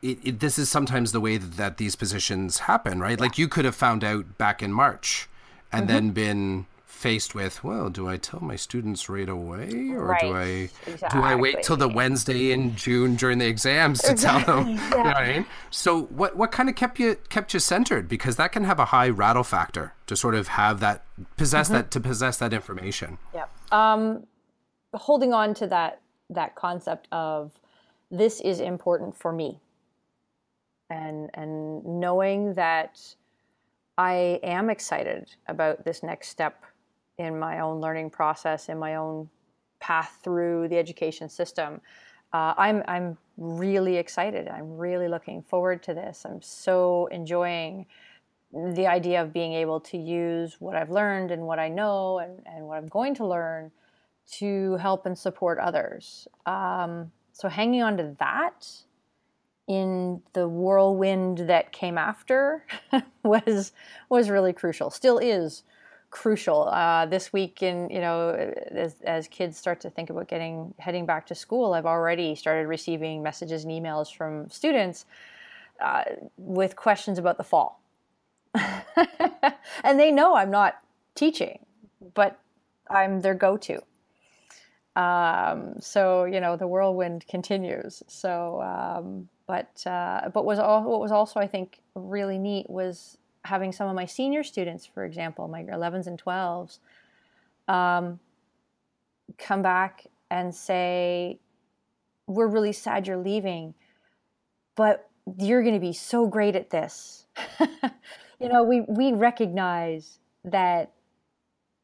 [0.01, 3.19] it, it, this is sometimes the way that, that these positions happen, right?
[3.19, 5.29] Like you could have found out back in March
[5.71, 5.93] and mm-hmm.
[5.93, 6.65] then been
[7.03, 10.21] faced with, well, do I tell my students right away, or right.
[10.21, 11.19] do I exactly.
[11.19, 14.69] do I wait till the Wednesday in June during the exams to tell them?
[14.69, 14.89] yeah.
[14.91, 15.45] You know what I mean?
[15.69, 18.07] So, what what kind of kept you kept you centered?
[18.07, 21.03] Because that can have a high rattle factor to sort of have that
[21.35, 21.75] possess mm-hmm.
[21.75, 23.17] that to possess that information.
[23.33, 23.47] Yeah.
[23.73, 24.25] Um,
[24.93, 27.51] holding on to that that concept of
[28.11, 29.59] this is important for me,
[30.89, 33.15] and and knowing that.
[33.95, 36.63] I am excited about this next step
[37.17, 39.29] in my own learning process, in my own
[39.79, 41.81] path through the education system.
[42.31, 44.47] Uh, I'm I'm really excited.
[44.47, 46.25] I'm really looking forward to this.
[46.25, 47.85] I'm so enjoying
[48.53, 52.41] the idea of being able to use what I've learned and what I know and,
[52.45, 53.71] and what I'm going to learn
[54.33, 56.27] to help and support others.
[56.45, 58.67] Um, so hanging on to that
[59.67, 62.65] in the whirlwind that came after
[63.23, 63.71] was
[64.09, 64.89] was really crucial.
[64.89, 65.63] Still is
[66.13, 66.67] crucial.
[66.67, 68.29] Uh, this week in you know
[68.71, 72.67] as, as kids start to think about getting heading back to school i've already started
[72.67, 75.05] receiving messages and emails from students
[75.81, 76.03] uh,
[76.37, 77.81] with questions about the fall.
[79.83, 80.79] And they know i'm not
[81.15, 81.65] teaching
[82.13, 82.39] but
[82.91, 83.81] i'm their go-to.
[84.95, 88.03] Um, so you know the whirlwind continues.
[88.07, 93.17] So um, but uh, but was all, what was also i think really neat was
[93.45, 96.79] having some of my senior students, for example, my 11s and 12s,
[97.67, 98.19] um,
[99.37, 101.39] come back and say,
[102.27, 103.73] We're really sad you're leaving,
[104.75, 107.25] but you're going to be so great at this.
[108.39, 110.91] you know, we, we recognize that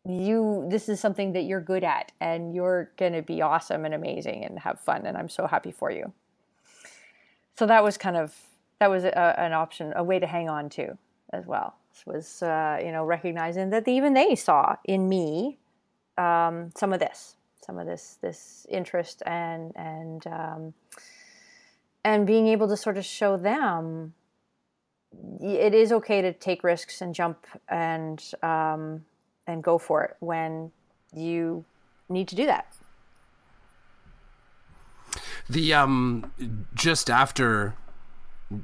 [0.06, 3.93] you this is something that you're good at and you're going to be awesome and
[3.93, 6.12] amazing and have fun and i'm so happy for you
[7.58, 8.34] so that was kind of
[8.80, 10.98] that was a, an option a way to hang on to
[11.32, 11.76] as well.
[12.06, 15.58] Was uh, you know recognizing that even they saw in me
[16.18, 20.74] um, some of this, some of this this interest and and um,
[22.06, 24.13] and being able to sort of show them
[25.42, 29.04] it is okay to take risks and jump and um,
[29.48, 30.72] and go for it when
[31.14, 31.66] you
[32.08, 32.74] need to do that.
[35.49, 36.32] The um
[36.76, 37.74] just after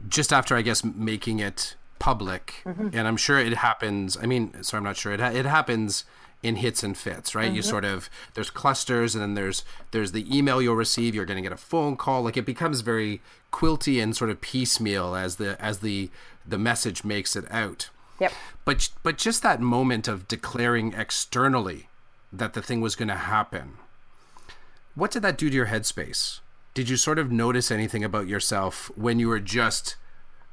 [0.07, 2.89] just after I guess making it public, mm-hmm.
[2.93, 4.17] and I'm sure it happens.
[4.21, 5.13] I mean, sorry, I'm not sure.
[5.13, 6.05] It ha- it happens
[6.43, 7.51] in hits and fits, right?
[7.51, 11.15] You sort of there's clusters, and then there's there's the email you'll receive.
[11.15, 12.21] You're going to get a phone call.
[12.21, 13.21] Like it becomes very
[13.51, 16.09] quilty and sort of piecemeal as the as the
[16.45, 17.89] the message makes it out.
[18.19, 18.33] Yep.
[18.63, 21.89] But but just that moment of declaring externally
[22.31, 23.73] that the thing was going to happen.
[24.93, 26.39] What did that do to your headspace?
[26.73, 29.95] Did you sort of notice anything about yourself when you were just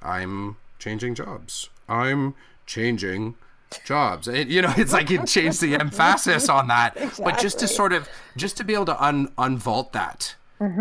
[0.01, 1.71] I'm changing jobs.
[1.89, 2.35] I'm
[2.67, 3.37] changing
[3.85, 4.29] jobs.
[4.29, 6.97] It, you know, it's like it changed the emphasis on that.
[7.25, 10.35] But just to sort of just to be able to un unvault that.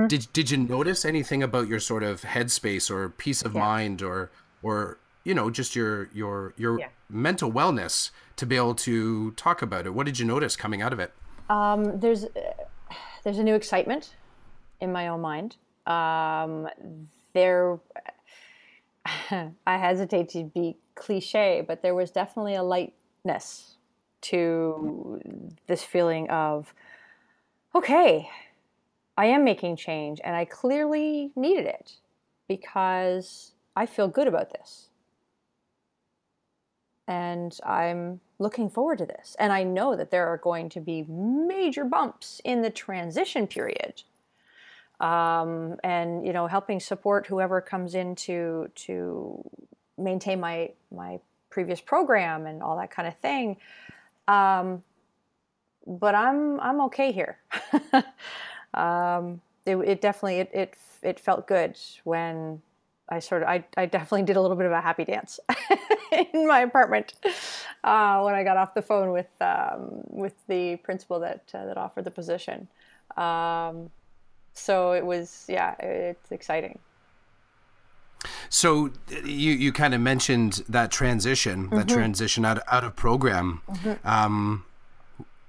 [0.07, 4.29] Did did you notice anything about your sort of headspace or peace of mind or
[4.61, 6.89] or you know just your your your Yeah.
[7.09, 9.95] mental wellness to be able to talk about it?
[9.95, 11.11] What did you notice coming out of it?
[11.49, 12.25] Um, there's
[13.23, 14.13] there's a new excitement
[14.79, 15.57] in my own mind.
[15.87, 16.67] Um,
[17.33, 17.79] there,
[19.65, 23.77] I hesitate to be cliche, but there was definitely a lightness
[24.21, 25.19] to
[25.67, 26.73] this feeling of,
[27.73, 28.29] okay,
[29.17, 31.93] I am making change, and I clearly needed it
[32.47, 34.89] because I feel good about this.
[37.07, 39.35] And I'm looking forward to this.
[39.39, 44.03] And I know that there are going to be major bumps in the transition period.
[45.01, 49.43] Um, and you know, helping support whoever comes in to to
[49.97, 53.57] maintain my my previous program and all that kind of thing.
[54.27, 54.83] Um,
[55.87, 57.39] but I'm I'm okay here.
[58.73, 62.61] um, it, it definitely it, it it felt good when
[63.09, 65.39] I sort of I, I definitely did a little bit of a happy dance
[66.33, 67.13] in my apartment
[67.83, 71.77] uh, when I got off the phone with um, with the principal that uh, that
[71.77, 72.67] offered the position.
[73.17, 73.89] Um,
[74.53, 76.79] so it was yeah, it's exciting.
[78.49, 78.91] So
[79.23, 83.61] you you kind of mentioned that transition, that transition out out of program.
[84.03, 84.65] Um,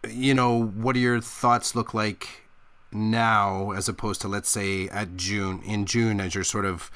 [0.09, 2.29] you know, what do your thoughts look like
[2.91, 6.91] now, as opposed to let's say at June in June, as you're sort of,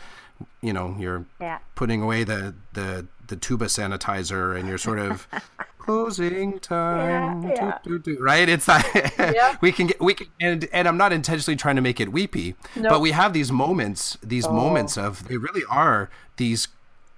[0.62, 1.58] you know, you're Yeah.
[1.74, 5.28] putting away the the the tuba sanitizer and you're sort of
[5.86, 7.78] closing time Yeah, yeah.
[7.84, 8.84] doo, doo, doo, right it's that
[9.34, 9.56] Yeah.
[9.60, 12.56] we can get we can and, and i'm not intentionally trying to make it weepy
[12.74, 14.52] but we have these moments these oh.
[14.52, 16.68] moments of they really are these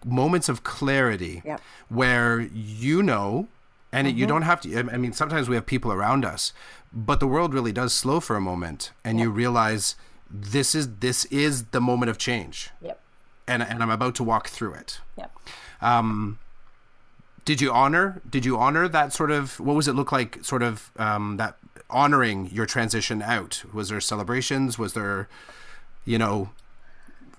[0.04, 1.60] moments of clarity Yep.
[1.88, 3.48] where you know
[3.90, 4.34] and it, you mm-hmm.
[4.34, 6.52] don't have to i mean sometimes we have people around us
[6.92, 9.96] but the world really does slow for a moment and you realize
[10.30, 13.00] this is this is the moment of change Yep.
[13.46, 15.32] and and i'm about to walk through it Yep.
[15.80, 16.38] Um,
[17.49, 20.62] did you honor did you honor that sort of what was it look like sort
[20.62, 21.57] of um, that
[21.88, 25.28] honoring your transition out was there celebrations was there
[26.05, 26.51] you know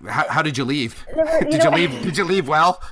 [0.08, 1.06] how, how did you leave
[1.42, 2.82] did you know- leave did you leave well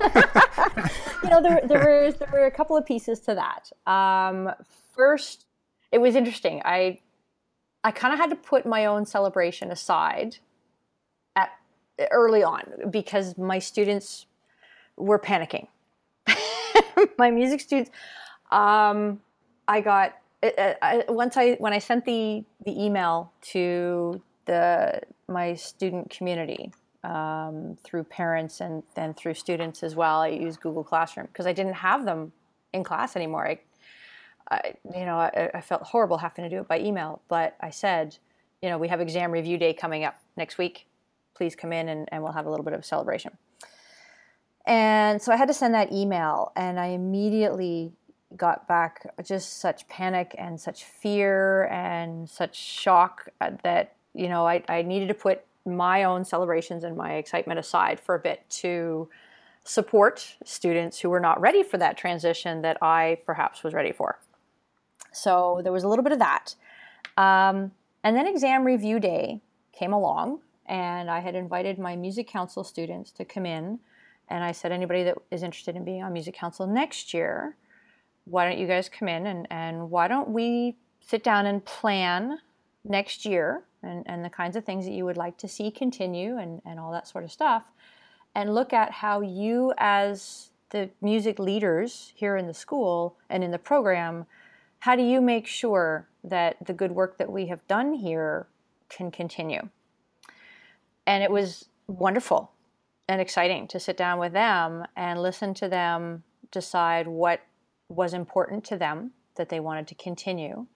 [1.22, 3.70] you know, there, there were there were a couple of pieces to that.
[3.90, 4.50] Um,
[4.94, 5.46] first,
[5.92, 6.62] it was interesting.
[6.64, 7.00] I
[7.84, 10.36] I kind of had to put my own celebration aside
[11.36, 11.50] at
[12.10, 14.26] early on because my students
[14.96, 15.68] were panicking.
[17.18, 17.90] my music students.
[18.50, 19.20] Um,
[19.66, 25.54] I got I, I, once I when I sent the the email to the my
[25.54, 26.72] student community
[27.04, 30.20] um, through parents and then through students as well.
[30.20, 32.32] I used Google Classroom because I didn't have them
[32.72, 33.46] in class anymore.
[33.46, 33.58] I,
[34.50, 37.70] I you know, I, I felt horrible having to do it by email, but I
[37.70, 38.16] said,
[38.62, 40.86] you know, we have exam review day coming up next week.
[41.34, 43.36] Please come in and, and we'll have a little bit of celebration.
[44.68, 47.90] And so I had to send that email, and I immediately
[48.36, 54.46] got back just such panic and such fear and such shock uh, that, you know,
[54.46, 58.42] I, I needed to put my own celebrations and my excitement aside for a bit
[58.50, 59.08] to
[59.64, 64.18] support students who were not ready for that transition that I perhaps was ready for.
[65.12, 66.54] So there was a little bit of that.
[67.16, 67.72] Um,
[68.04, 69.40] and then exam review day
[69.72, 73.78] came along, and I had invited my music council students to come in.
[74.28, 77.56] And I said, anybody that is interested in being on music council next year,
[78.24, 82.38] why don't you guys come in and, and why don't we sit down and plan
[82.84, 86.36] next year and, and the kinds of things that you would like to see continue
[86.36, 87.64] and, and all that sort of stuff
[88.34, 93.50] and look at how you as the music leaders here in the school and in
[93.50, 94.26] the program
[94.80, 98.46] how do you make sure that the good work that we have done here
[98.88, 99.68] can continue?
[101.06, 102.52] And it was wonderful
[103.08, 107.40] and exciting to sit down with them and listen to them decide what
[107.88, 110.66] was important to them that they wanted to continue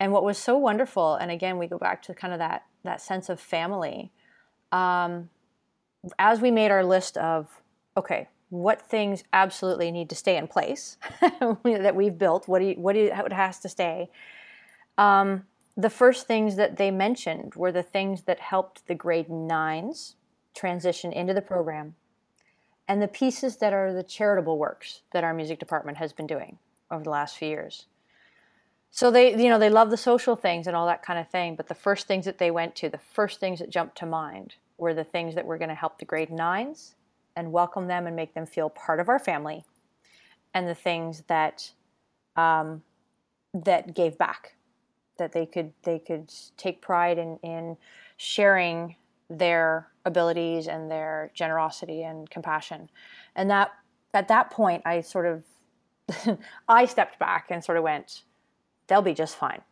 [0.00, 3.00] and what was so wonderful and again we go back to kind of that that
[3.00, 4.10] sense of family
[4.72, 5.30] um,
[6.18, 7.48] as we made our list of
[7.96, 12.48] okay what things absolutely need to stay in place that we've built.
[12.48, 14.10] What do you, what do you, it has to stay.
[14.96, 15.44] Um,
[15.76, 20.16] the first things that they mentioned were the things that helped the grade nines
[20.58, 21.94] transition into the program,
[22.88, 26.58] and the pieces that are the charitable works that our music department has been doing
[26.90, 27.86] over the last few years.
[28.90, 31.54] So they, you know, they love the social things and all that kind of thing.
[31.54, 34.54] But the first things that they went to, the first things that jumped to mind,
[34.78, 36.94] were the things that were going to help the grade nines
[37.36, 39.64] and welcome them and make them feel part of our family,
[40.54, 41.70] and the things that
[42.36, 42.82] um,
[43.52, 44.54] that gave back,
[45.18, 47.76] that they could they could take pride in in
[48.16, 48.96] sharing
[49.28, 52.90] their abilities and their generosity and compassion,
[53.34, 53.72] and that
[54.14, 58.22] at that point I sort of I stepped back and sort of went,
[58.86, 59.62] they'll be just fine.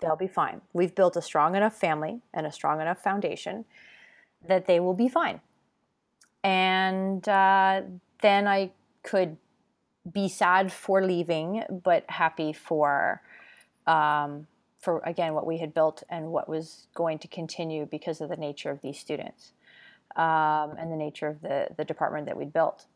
[0.00, 0.62] They'll be fine.
[0.72, 3.64] We've built a strong enough family and a strong enough foundation
[4.46, 5.40] that they will be fine
[6.42, 7.82] and uh,
[8.22, 8.70] then I
[9.02, 9.36] could
[10.10, 13.20] be sad for leaving, but happy for
[13.86, 14.46] um,
[14.80, 18.36] for again what we had built and what was going to continue because of the
[18.36, 19.52] nature of these students
[20.16, 22.86] um, and the nature of the the department that we'd built.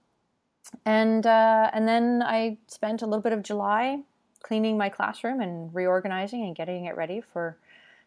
[0.85, 4.03] And uh, and then I spent a little bit of July
[4.43, 7.57] cleaning my classroom and reorganizing and getting it ready for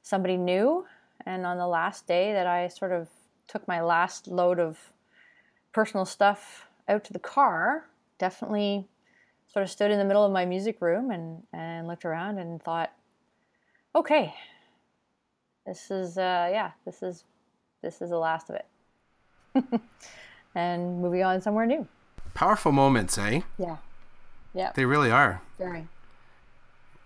[0.04, 0.86] somebody new.
[1.26, 3.10] And on the last day that I sort of
[3.48, 4.78] took my last load of
[5.74, 7.88] personal stuff out to the car,
[8.20, 8.88] definitely
[9.52, 12.62] sort of stood in the middle of my music room and, and looked around and
[12.62, 12.92] thought,
[13.98, 14.34] okay,
[15.66, 17.24] this is uh, yeah, this is
[17.82, 19.82] this is the last of it,
[20.56, 21.88] and moving on somewhere new.
[22.34, 23.42] Powerful moments, eh?
[23.58, 23.78] Yeah,
[24.54, 24.72] yeah.
[24.76, 25.42] They really are.
[25.58, 25.88] Very.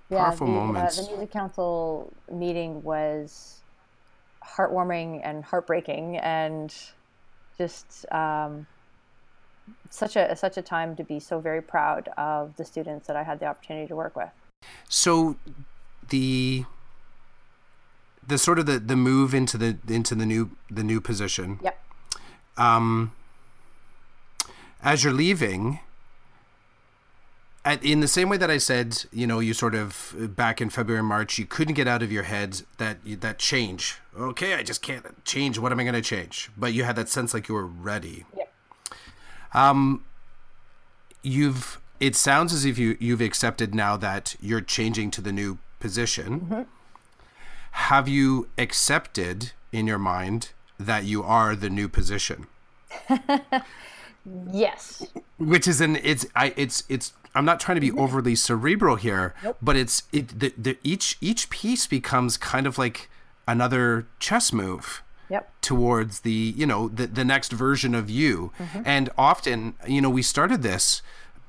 [0.09, 0.99] Powerful yeah, the, moments.
[0.99, 3.61] Uh, the music council meeting was
[4.45, 6.75] heartwarming and heartbreaking, and
[7.57, 8.67] just um,
[9.89, 13.23] such a such a time to be so very proud of the students that I
[13.23, 14.29] had the opportunity to work with.
[14.89, 15.37] So
[16.09, 16.65] the
[18.25, 21.59] the sort of the, the move into the into the new the new position.
[21.61, 21.83] Yep.
[22.57, 23.13] Um,
[24.83, 25.79] as you're leaving,
[27.63, 30.69] at, in the same way that I said, you know, you sort of back in
[30.69, 33.97] February, March, you couldn't get out of your head that that change.
[34.17, 35.59] Okay, I just can't change.
[35.59, 36.49] What am I going to change?
[36.57, 38.25] But you had that sense like you were ready.
[38.35, 38.53] Yep.
[39.53, 40.03] Um,
[41.21, 41.79] you've.
[41.99, 46.41] It sounds as if you you've accepted now that you're changing to the new position.
[46.41, 46.61] Mm-hmm.
[47.71, 50.49] Have you accepted in your mind
[50.79, 52.47] that you are the new position?
[54.51, 55.05] yes.
[55.37, 57.99] Which is an it's I it's it's I'm not trying to be mm-hmm.
[57.99, 59.57] overly cerebral here, Nope.
[59.61, 63.09] but it's it the, the each each piece becomes kind of like
[63.47, 65.49] another chess move Yep.
[65.61, 68.81] towards the you know the, the next version of you mm-hmm.
[68.83, 71.01] and often you know we started this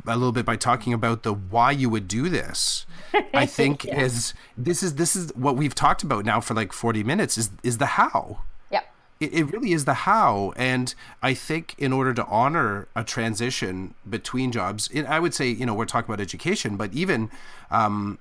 [0.07, 2.87] a little bit by talking about the why you would do this
[3.35, 7.05] i think is this is this is what we've talked about now for like 40
[7.05, 8.41] minutes is is the how.
[8.71, 8.93] Yep.
[9.21, 10.53] it, it really is the how.
[10.57, 15.49] And i think in order to honor a transition between jobs it, i would say
[15.49, 17.31] you know we're talking about education but even
[17.71, 18.19] um,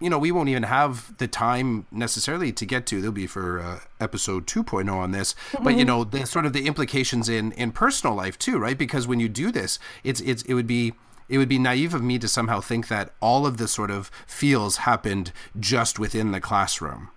[0.00, 3.60] you know we won't even have the time necessarily to get to there'll be for
[3.60, 7.72] uh, episode 2.0 on this but you know the sort of the implications in in
[7.72, 8.76] personal life too right?
[8.76, 10.92] Because when you do this it's it's it would be
[11.28, 14.10] it would be naive of me to somehow think that all of the sort of
[14.26, 17.08] feels happened just within the classroom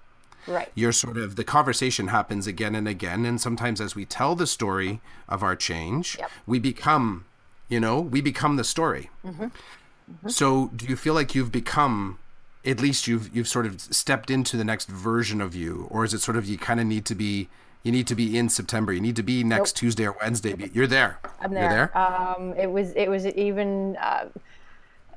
[0.48, 0.72] Right.
[0.76, 4.48] you're sort of the conversation happens again and again and sometimes as we tell the
[4.48, 6.32] story of our change Yep.
[6.46, 7.26] we become
[7.68, 9.44] you know we become the story mm-hmm.
[9.44, 10.30] Mm-hmm.
[10.30, 12.18] so do you feel like you've become
[12.64, 16.14] at least you've you've sort of stepped into the next version of you or is
[16.14, 17.50] it sort of you kind of need to be
[17.84, 19.80] you need to be in september you need to be next Nope.
[19.80, 21.92] tuesday or wednesday you're there I'm you're there.
[21.94, 24.26] there Um, it was it was even uh,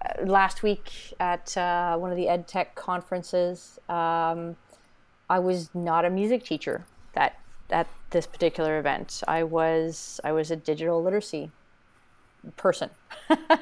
[0.02, 3.78] uh, last week at uh, one of the ed tech conferences.
[3.88, 4.56] Um,
[5.28, 6.84] I was not a music teacher
[7.14, 7.38] that
[7.70, 9.22] at this particular event.
[9.28, 11.50] I was I was a digital literacy
[12.56, 12.90] person.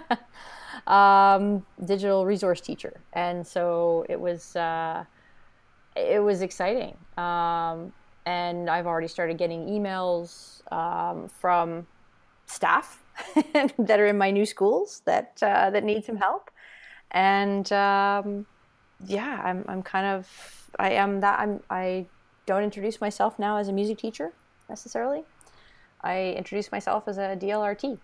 [0.86, 5.04] um, digital resource teacher, and so it was uh,
[5.96, 6.96] it was exciting.
[7.16, 7.92] Um,
[8.28, 11.86] and I've already started getting emails um, from
[12.44, 13.02] staff
[13.78, 16.50] that are in my new schools that uh, that need some help,
[17.10, 18.44] and um,
[19.06, 20.28] yeah, I'm I'm kind of
[20.78, 22.06] I am that I'm I
[22.44, 24.32] don't introduce myself now as a music teacher
[24.68, 25.22] necessarily.
[26.02, 27.98] I introduce myself as a DLRT.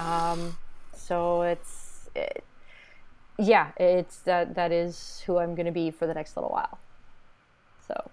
[0.00, 0.58] Um,
[0.92, 2.42] so it's it,
[3.38, 6.78] yeah, it's that that is who I'm going to be for the next little while.
[7.86, 8.10] So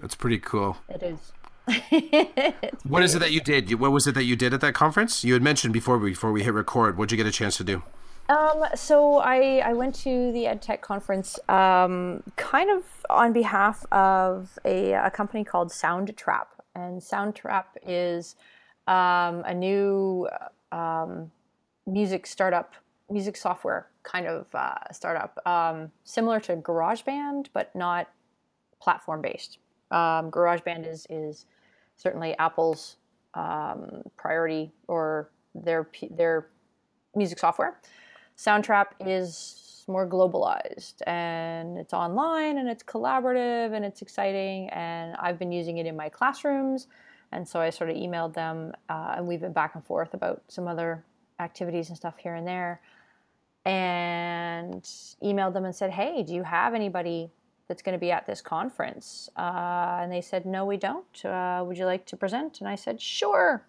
[0.00, 1.32] that's pretty cool it is.
[2.84, 3.78] what is it that you did?
[3.78, 5.22] What was it that you did at that conference?
[5.22, 6.96] You had mentioned before before we hit record.
[6.96, 7.82] What'd you get a chance to do?
[8.28, 14.58] Um, so I, I went to the EdTech conference um, kind of on behalf of
[14.66, 16.46] a, a company called Soundtrap.
[16.74, 18.36] And Soundtrap is
[18.86, 20.28] um, a new
[20.72, 21.30] um,
[21.86, 22.74] music startup,
[23.10, 28.08] music software kind of uh, startup, um, similar to GarageBand, but not
[28.78, 29.58] platform based.
[29.90, 31.46] Um, GarageBand is, is
[31.96, 32.96] certainly Apple's
[34.16, 36.48] priority or their, their
[37.14, 37.80] music software.
[38.36, 44.68] Soundtrap is more globalized and it's online and it's collaborative and it's exciting.
[44.70, 46.86] And I've been using it in my classrooms.
[47.32, 50.42] And so I sort of emailed them uh, and we've been back and forth about
[50.48, 51.04] some other
[51.40, 52.80] activities and stuff here and there.
[53.64, 54.82] And
[55.22, 57.30] emailed them and said, hey, do you have anybody
[57.68, 59.28] that's going to be at this conference?
[59.36, 61.24] Uh, and they said, no, we don't.
[61.24, 62.60] Uh, would you like to present?
[62.60, 63.66] And I said, sure.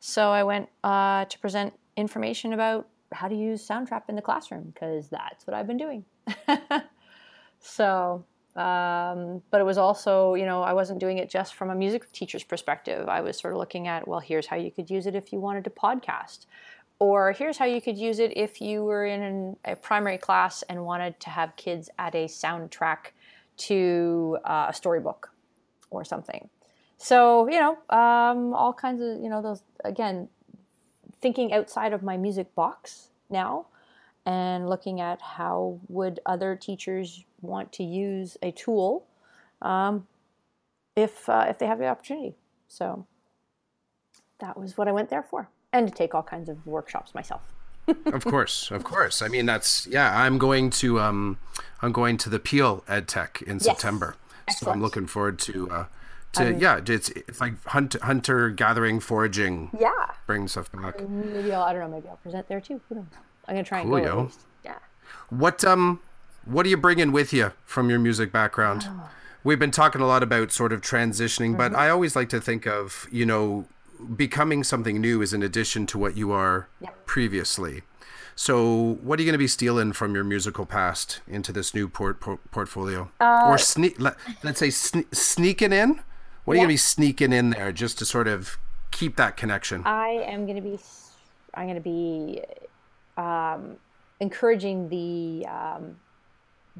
[0.00, 4.72] So I went uh, to present information about how to use Soundtrap in the classroom
[4.72, 6.04] because that's what I've been doing.
[7.60, 8.24] so,
[8.56, 12.10] um, but it was also, you know, I wasn't doing it just from a music
[12.12, 13.08] teacher's perspective.
[13.08, 15.40] I was sort of looking at, well, here's how you could use it if you
[15.40, 16.46] wanted to podcast,
[17.00, 20.84] or here's how you could use it if you were in a primary class and
[20.84, 23.12] wanted to have kids add a soundtrack
[23.56, 25.32] to uh, a storybook
[25.90, 26.48] or something.
[26.98, 30.28] So, you know, um, all kinds of, you know, those, again,
[31.20, 33.66] thinking outside of my music box now
[34.26, 39.06] and looking at how would other teachers want to use a tool
[39.62, 40.06] um,
[40.94, 42.34] if uh, if they have the opportunity.
[42.68, 43.06] So
[44.40, 47.42] that was what I went there for, and to take all kinds of workshops myself.
[48.06, 49.22] of course, of course.
[49.22, 50.20] I mean, that's yeah.
[50.20, 51.38] I'm going to um,
[51.82, 53.64] I'm going to the Peel EdTech in yes.
[53.64, 54.16] September,
[54.46, 54.58] Excellent.
[54.58, 55.70] so I'm looking forward to.
[55.70, 55.84] Uh,
[56.34, 59.70] to um, yeah, it's it's like hunt, hunter gathering, foraging.
[59.78, 59.90] Yeah,
[60.26, 61.00] bring stuff back.
[61.08, 61.96] Maybe I'll I don't know.
[61.96, 62.80] Maybe I'll present there too.
[62.88, 63.04] Who knows?
[63.48, 64.12] I'm gonna try cool, and go.
[64.12, 64.30] Yo.
[64.64, 64.78] Yeah.
[65.30, 66.00] What um,
[66.44, 68.84] what are you bringing with you from your music background?
[68.86, 69.10] Oh.
[69.42, 71.56] We've been talking a lot about sort of transitioning, mm-hmm.
[71.56, 73.66] but I always like to think of you know
[74.16, 77.06] becoming something new is in addition to what you are yep.
[77.06, 77.82] previously.
[78.34, 81.88] So, what are you going to be stealing from your musical past into this new
[81.88, 84.00] port- port- portfolio, uh, or sneak?
[84.00, 86.00] Let, us say sne- sneaking in.
[86.44, 88.56] What are you going to be sneaking in there just to sort of
[88.90, 89.82] keep that connection?
[89.84, 90.78] I am going to be.
[91.52, 92.42] I'm going to be
[93.16, 93.76] um,
[94.20, 95.96] encouraging the um,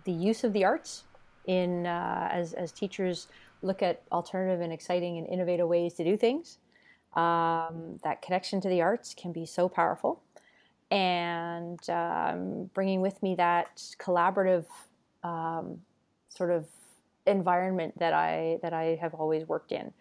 [0.05, 1.05] the use of the arts
[1.47, 3.29] in uh, as as teachers
[3.63, 6.59] look at alternative and exciting and innovative ways to do things.
[7.15, 10.23] Um, that connection to the arts can be so powerful,
[10.91, 14.67] and um, bringing with me that collaborative
[15.25, 15.81] um,
[16.29, 16.67] sort of
[17.27, 19.93] environment that I that I have always worked in,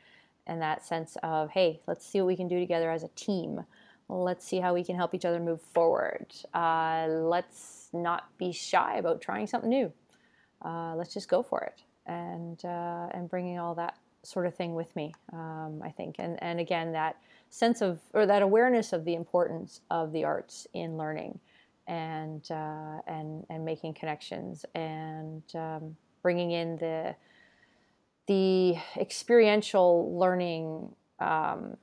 [0.45, 3.66] and that sense of hey, let's see what we can do together as a team.
[4.07, 6.28] Let's see how we can help each other move forward.
[6.53, 9.91] Uh, let's not be shy about trying something new.
[10.64, 13.97] Uh, let's just go for it, and uh, and bringing all that
[14.30, 15.13] sort of thing with me.
[15.34, 17.17] Um, I think, and and again that
[17.49, 21.39] sense of or that awareness of the importance of the arts in learning,
[21.88, 27.15] and uh, and and making connections and um, bringing in the
[28.27, 31.75] the experiential learning um,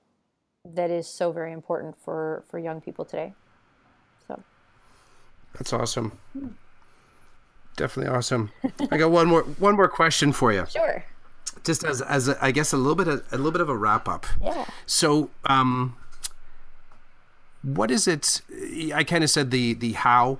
[0.64, 3.32] that is so very important for for young people today.
[4.28, 4.40] So
[5.54, 6.12] that's awesome.
[6.32, 6.48] Hmm.
[7.76, 8.50] Definitely awesome.
[8.90, 10.64] I got one more one more question for you.
[10.70, 11.04] Sure.
[11.64, 13.76] Just as as a, I guess a little bit of, a little bit of a
[13.76, 14.26] wrap up.
[14.40, 14.66] Yeah.
[14.86, 15.96] So um,
[17.62, 18.42] what is it?
[18.94, 20.38] I kind of said the the how,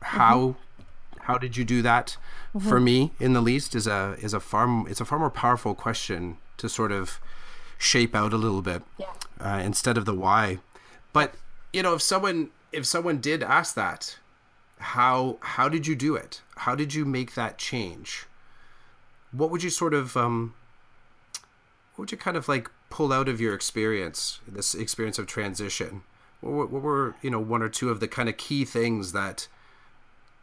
[0.00, 1.20] how, mm-hmm.
[1.22, 2.16] how did you do that?
[2.54, 2.68] Mm-hmm.
[2.68, 5.74] For me, in the least, is a is a far it's a far more powerful
[5.74, 7.20] question to sort of
[7.76, 9.06] shape out a little bit yeah.
[9.40, 10.58] uh, instead of the why.
[11.12, 11.34] But
[11.72, 14.18] you know, if someone if someone did ask that,
[14.78, 16.40] how how did you do it?
[16.58, 18.26] How did you make that change?
[19.36, 20.54] What would you sort of um,
[21.94, 26.02] what would you kind of like pull out of your experience, this experience of transition?
[26.40, 29.12] What were, what were you know one or two of the kind of key things
[29.12, 29.48] that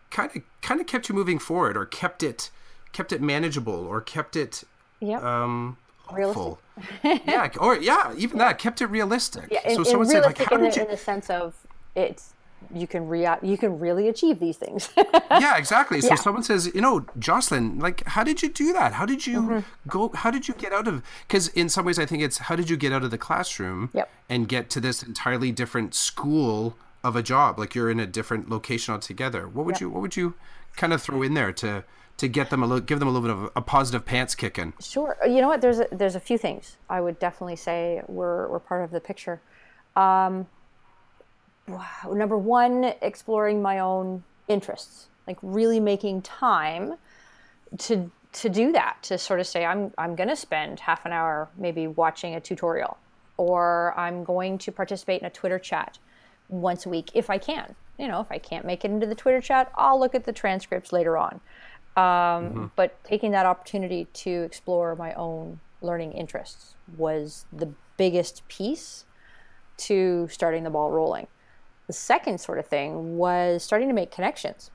[0.10, 2.50] kind of kind of kept you moving forward, or kept it
[2.92, 4.64] kept it manageable, or kept it
[5.00, 5.24] yep.
[5.24, 6.60] um, hopeful?
[7.04, 9.48] yeah, or yeah, even that kept it realistic.
[9.52, 10.86] Yeah, so someone said like, how in, did the, you...
[10.86, 11.56] in the sense of
[11.96, 12.34] it's
[12.74, 14.90] you can rea- you can really achieve these things.
[15.32, 16.02] yeah, exactly.
[16.02, 16.16] So yeah.
[16.16, 18.94] someone says, you know, Jocelyn, like, how did you do that?
[18.94, 19.90] How did you mm-hmm.
[19.90, 20.12] go?
[20.14, 21.04] How did you get out of?
[21.28, 23.90] Because in some ways, I think it's how did you get out of the classroom
[23.94, 24.10] yep.
[24.30, 27.60] and get to this entirely different school of a job?
[27.60, 29.48] Like you're in a different location altogether.
[29.48, 29.82] What would yep.
[29.82, 30.36] you What would you
[30.76, 31.84] kind of throw in there to
[32.18, 34.36] to get them a little, give them a little bit of a, a positive pants
[34.36, 34.74] kicking?
[34.80, 35.18] Sure.
[35.26, 35.62] You know what?
[35.62, 39.00] There's a, there's a few things I would definitely say were, were part of the
[39.00, 39.42] picture.
[39.96, 40.46] Um,
[41.68, 42.14] wow.
[42.14, 46.96] Number one, exploring my own interests, like really making time
[47.80, 51.12] to to do that, to sort of say I'm I'm going to spend half an
[51.12, 52.98] hour maybe watching a tutorial,
[53.38, 55.98] or I'm going to participate in a Twitter chat
[56.50, 57.76] once a week if I can.
[57.98, 60.34] You know, if I can't make it into the Twitter chat, I'll look at the
[60.34, 61.40] transcripts later on.
[61.98, 62.66] Um, mm-hmm.
[62.76, 69.06] But taking that opportunity to explore my own learning interests was the biggest piece
[69.78, 71.28] to starting the ball rolling.
[71.88, 74.72] The second sort of thing was starting to make connections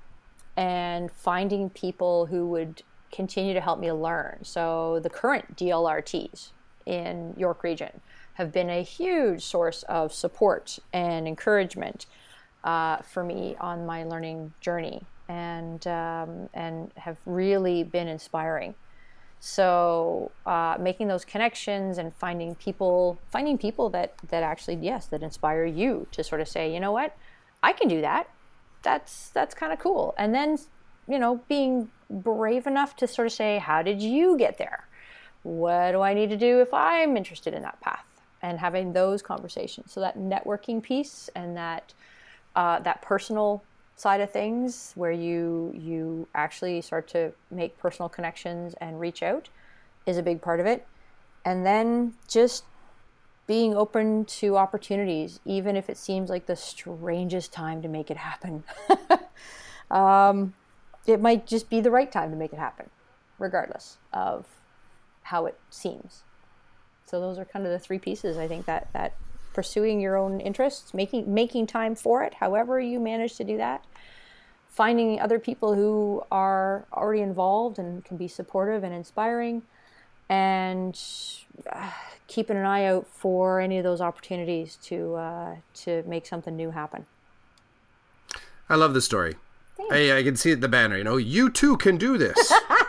[0.56, 2.82] and finding people who would
[3.12, 4.38] continue to help me learn.
[4.42, 6.50] So the current DLRTs
[6.84, 8.00] in York Region
[8.34, 12.06] have been a huge source of support and encouragement
[12.64, 18.74] uh, for me on my learning journey, and um, and have really been inspiring.
[19.48, 25.22] So uh, making those connections and finding people, finding people that that actually yes that
[25.22, 27.16] inspire you to sort of say, you know what,
[27.62, 28.28] I can do that.
[28.82, 30.16] That's that's kind of cool.
[30.18, 30.58] And then
[31.06, 34.88] you know being brave enough to sort of say, how did you get there?
[35.44, 38.04] What do I need to do if I'm interested in that path?
[38.42, 39.92] And having those conversations.
[39.92, 41.94] So that networking piece and that
[42.56, 43.62] uh, that personal
[43.96, 49.48] side of things where you you actually start to make personal connections and reach out
[50.04, 50.86] is a big part of it.
[51.44, 52.64] And then just
[53.46, 58.16] being open to opportunities even if it seems like the strangest time to make it
[58.16, 58.64] happen.
[59.90, 60.54] Um,
[61.06, 62.90] it might just be the right time to make it happen
[63.38, 64.46] regardless of
[65.22, 66.24] how it seems.
[67.04, 69.14] So those are kind of the three pieces i think that that
[69.56, 73.82] pursuing your own interests, making making time for it, however you manage to do that.
[74.68, 79.62] Finding other people who are already involved and can be supportive and inspiring,
[80.28, 81.00] and
[81.72, 81.90] uh,
[82.26, 85.54] keeping an eye out for any of those opportunities to uh,
[85.84, 87.06] to make something new happen.
[88.68, 89.36] I love the story.
[89.88, 90.98] Hey, I can see the banner.
[90.98, 92.52] You know, you too can do this.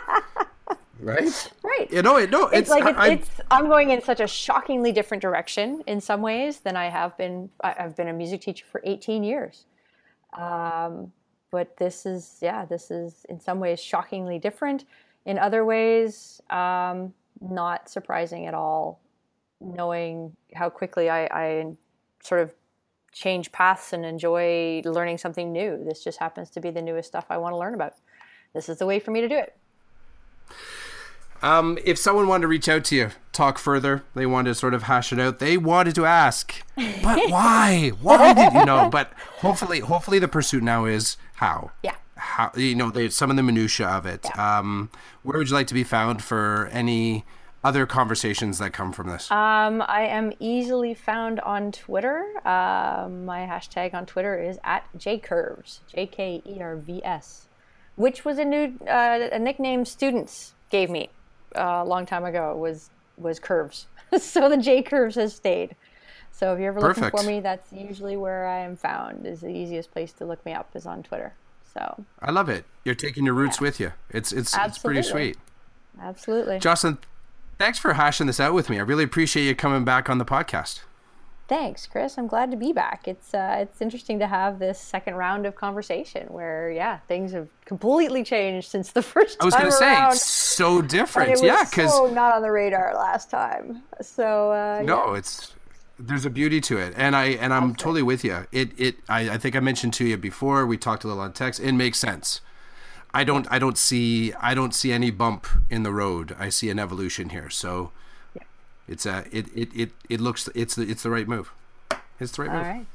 [1.00, 1.52] right?
[1.62, 1.90] Right.
[1.90, 4.26] You know, it, no, it's, it's like it's, I, it's, I'm going in such a
[4.26, 7.50] shockingly different direction in some ways than I have been.
[7.62, 9.66] I've been a music teacher for 18 years,
[10.36, 11.12] um,
[11.50, 14.84] but this is yeah, this is in some ways shockingly different.
[15.24, 19.00] In other ways, um, not surprising at all.
[19.60, 21.66] Knowing how quickly I, I
[22.22, 22.54] sort of
[23.12, 25.82] change paths and enjoy learning something new.
[25.84, 27.94] This just happens to be the newest stuff I want to learn about.
[28.54, 29.56] This is the way for me to do it.
[31.42, 34.74] Um, if someone wanted to reach out to you, talk further, they wanted to sort
[34.74, 35.38] of hash it out.
[35.38, 37.92] They wanted to ask, but why?
[38.00, 38.88] Why did you know?
[38.90, 41.70] But hopefully, hopefully, the pursuit now is how.
[41.82, 41.94] Yeah.
[42.16, 44.26] How you know they, some of the minutia of it.
[44.34, 44.58] Yeah.
[44.58, 44.90] Um,
[45.22, 47.24] where would you like to be found for any
[47.62, 49.30] other conversations that come from this?
[49.30, 52.24] Um, I am easily found on Twitter.
[52.44, 57.46] Uh, my hashtag on Twitter is at jkervs, J K E R V S,
[57.94, 61.10] which was a new uh, a nickname students gave me
[61.56, 63.86] Uh, a long time ago was was curves.
[64.18, 65.74] so the J curves has stayed.
[66.30, 67.14] So if you're ever Perfect.
[67.14, 69.26] looking for me, that's usually where I am found.
[69.26, 71.34] Is the easiest place to look me up is on Twitter.
[71.72, 72.64] So I love it.
[72.84, 73.62] You're taking your roots yeah.
[73.62, 73.92] with you.
[74.10, 75.00] It's it's Absolutely.
[75.00, 75.38] it's pretty sweet.
[76.00, 76.58] Absolutely.
[76.58, 76.98] Jocelyn,
[77.58, 78.78] thanks for hashing this out with me.
[78.78, 80.80] I really appreciate you coming back on the podcast.
[81.48, 82.18] Thanks, Chris.
[82.18, 83.08] I'm glad to be back.
[83.08, 87.48] It's uh, it's interesting to have this second round of conversation where, yeah, things have
[87.64, 89.38] completely changed since the first.
[89.40, 91.42] I was going to say so different.
[91.42, 93.82] yeah, because so not on the radar last time.
[94.02, 95.18] So uh, no, yeah.
[95.18, 95.54] it's
[95.98, 98.46] there's a beauty to it, and I and I'm totally with you.
[98.52, 100.66] It it I, I think I mentioned to you before.
[100.66, 101.60] We talked a little on text.
[101.60, 102.42] It makes sense.
[103.14, 106.36] I don't I don't see I don't see any bump in the road.
[106.38, 107.48] I see an evolution here.
[107.48, 107.92] So
[108.88, 111.52] it's a it, it, it, it looks it's the it's the right move.
[112.18, 112.62] It's the right move.
[112.62, 112.86] All right.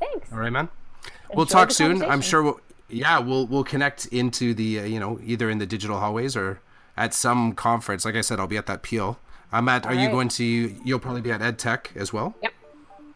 [0.00, 0.32] Thanks.
[0.32, 0.68] All right, man.
[1.04, 2.02] Enjoy we'll talk soon.
[2.02, 2.42] I'm sure.
[2.42, 6.36] We'll, yeah, we'll we'll connect into the uh, you know either in the digital hallways
[6.36, 6.60] or
[6.96, 8.04] at some conference.
[8.04, 9.18] Like I said, I'll be at that Peel.
[9.52, 9.84] I'm at.
[9.84, 10.02] All are right.
[10.02, 10.44] you going to?
[10.44, 12.34] You'll probably be at EdTech as well.
[12.42, 12.52] Yep.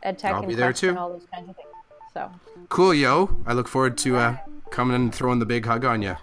[0.05, 0.24] EdTech.
[0.33, 0.97] I'll be there too.
[0.97, 1.68] All those kinds of things.
[2.14, 2.31] So.
[2.68, 3.37] Cool, yo!
[3.47, 4.37] I look forward to uh,
[4.70, 6.16] coming and throwing the big hug on you.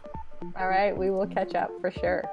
[0.58, 2.24] All right, we will catch up for sure.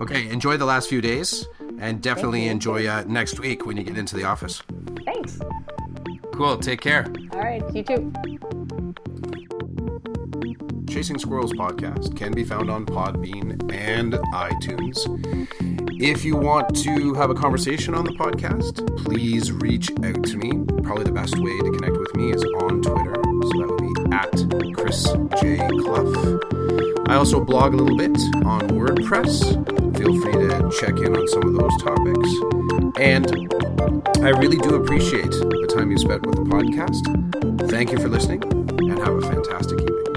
[0.00, 1.46] Okay, enjoy the last few days
[1.78, 4.62] and definitely enjoy uh, next week when you get into the office.
[5.04, 5.38] Thanks.
[6.32, 7.06] Cool, take care.
[7.32, 8.12] All right, you too.
[10.88, 14.96] Chasing Squirrels podcast can be found on Podbean and iTunes.
[16.00, 20.52] If you want to have a conversation on the podcast, please reach out to me.
[20.82, 23.14] Probably the best way to connect with me is on Twitter.
[23.14, 25.04] So that would be at Chris
[25.40, 25.56] J.
[25.82, 26.95] Cluff.
[27.08, 29.96] I also blog a little bit on WordPress.
[29.96, 32.98] Feel free to check in on some of those topics.
[32.98, 33.26] And
[34.24, 37.70] I really do appreciate the time you spent with the podcast.
[37.70, 40.15] Thank you for listening and have a fantastic evening.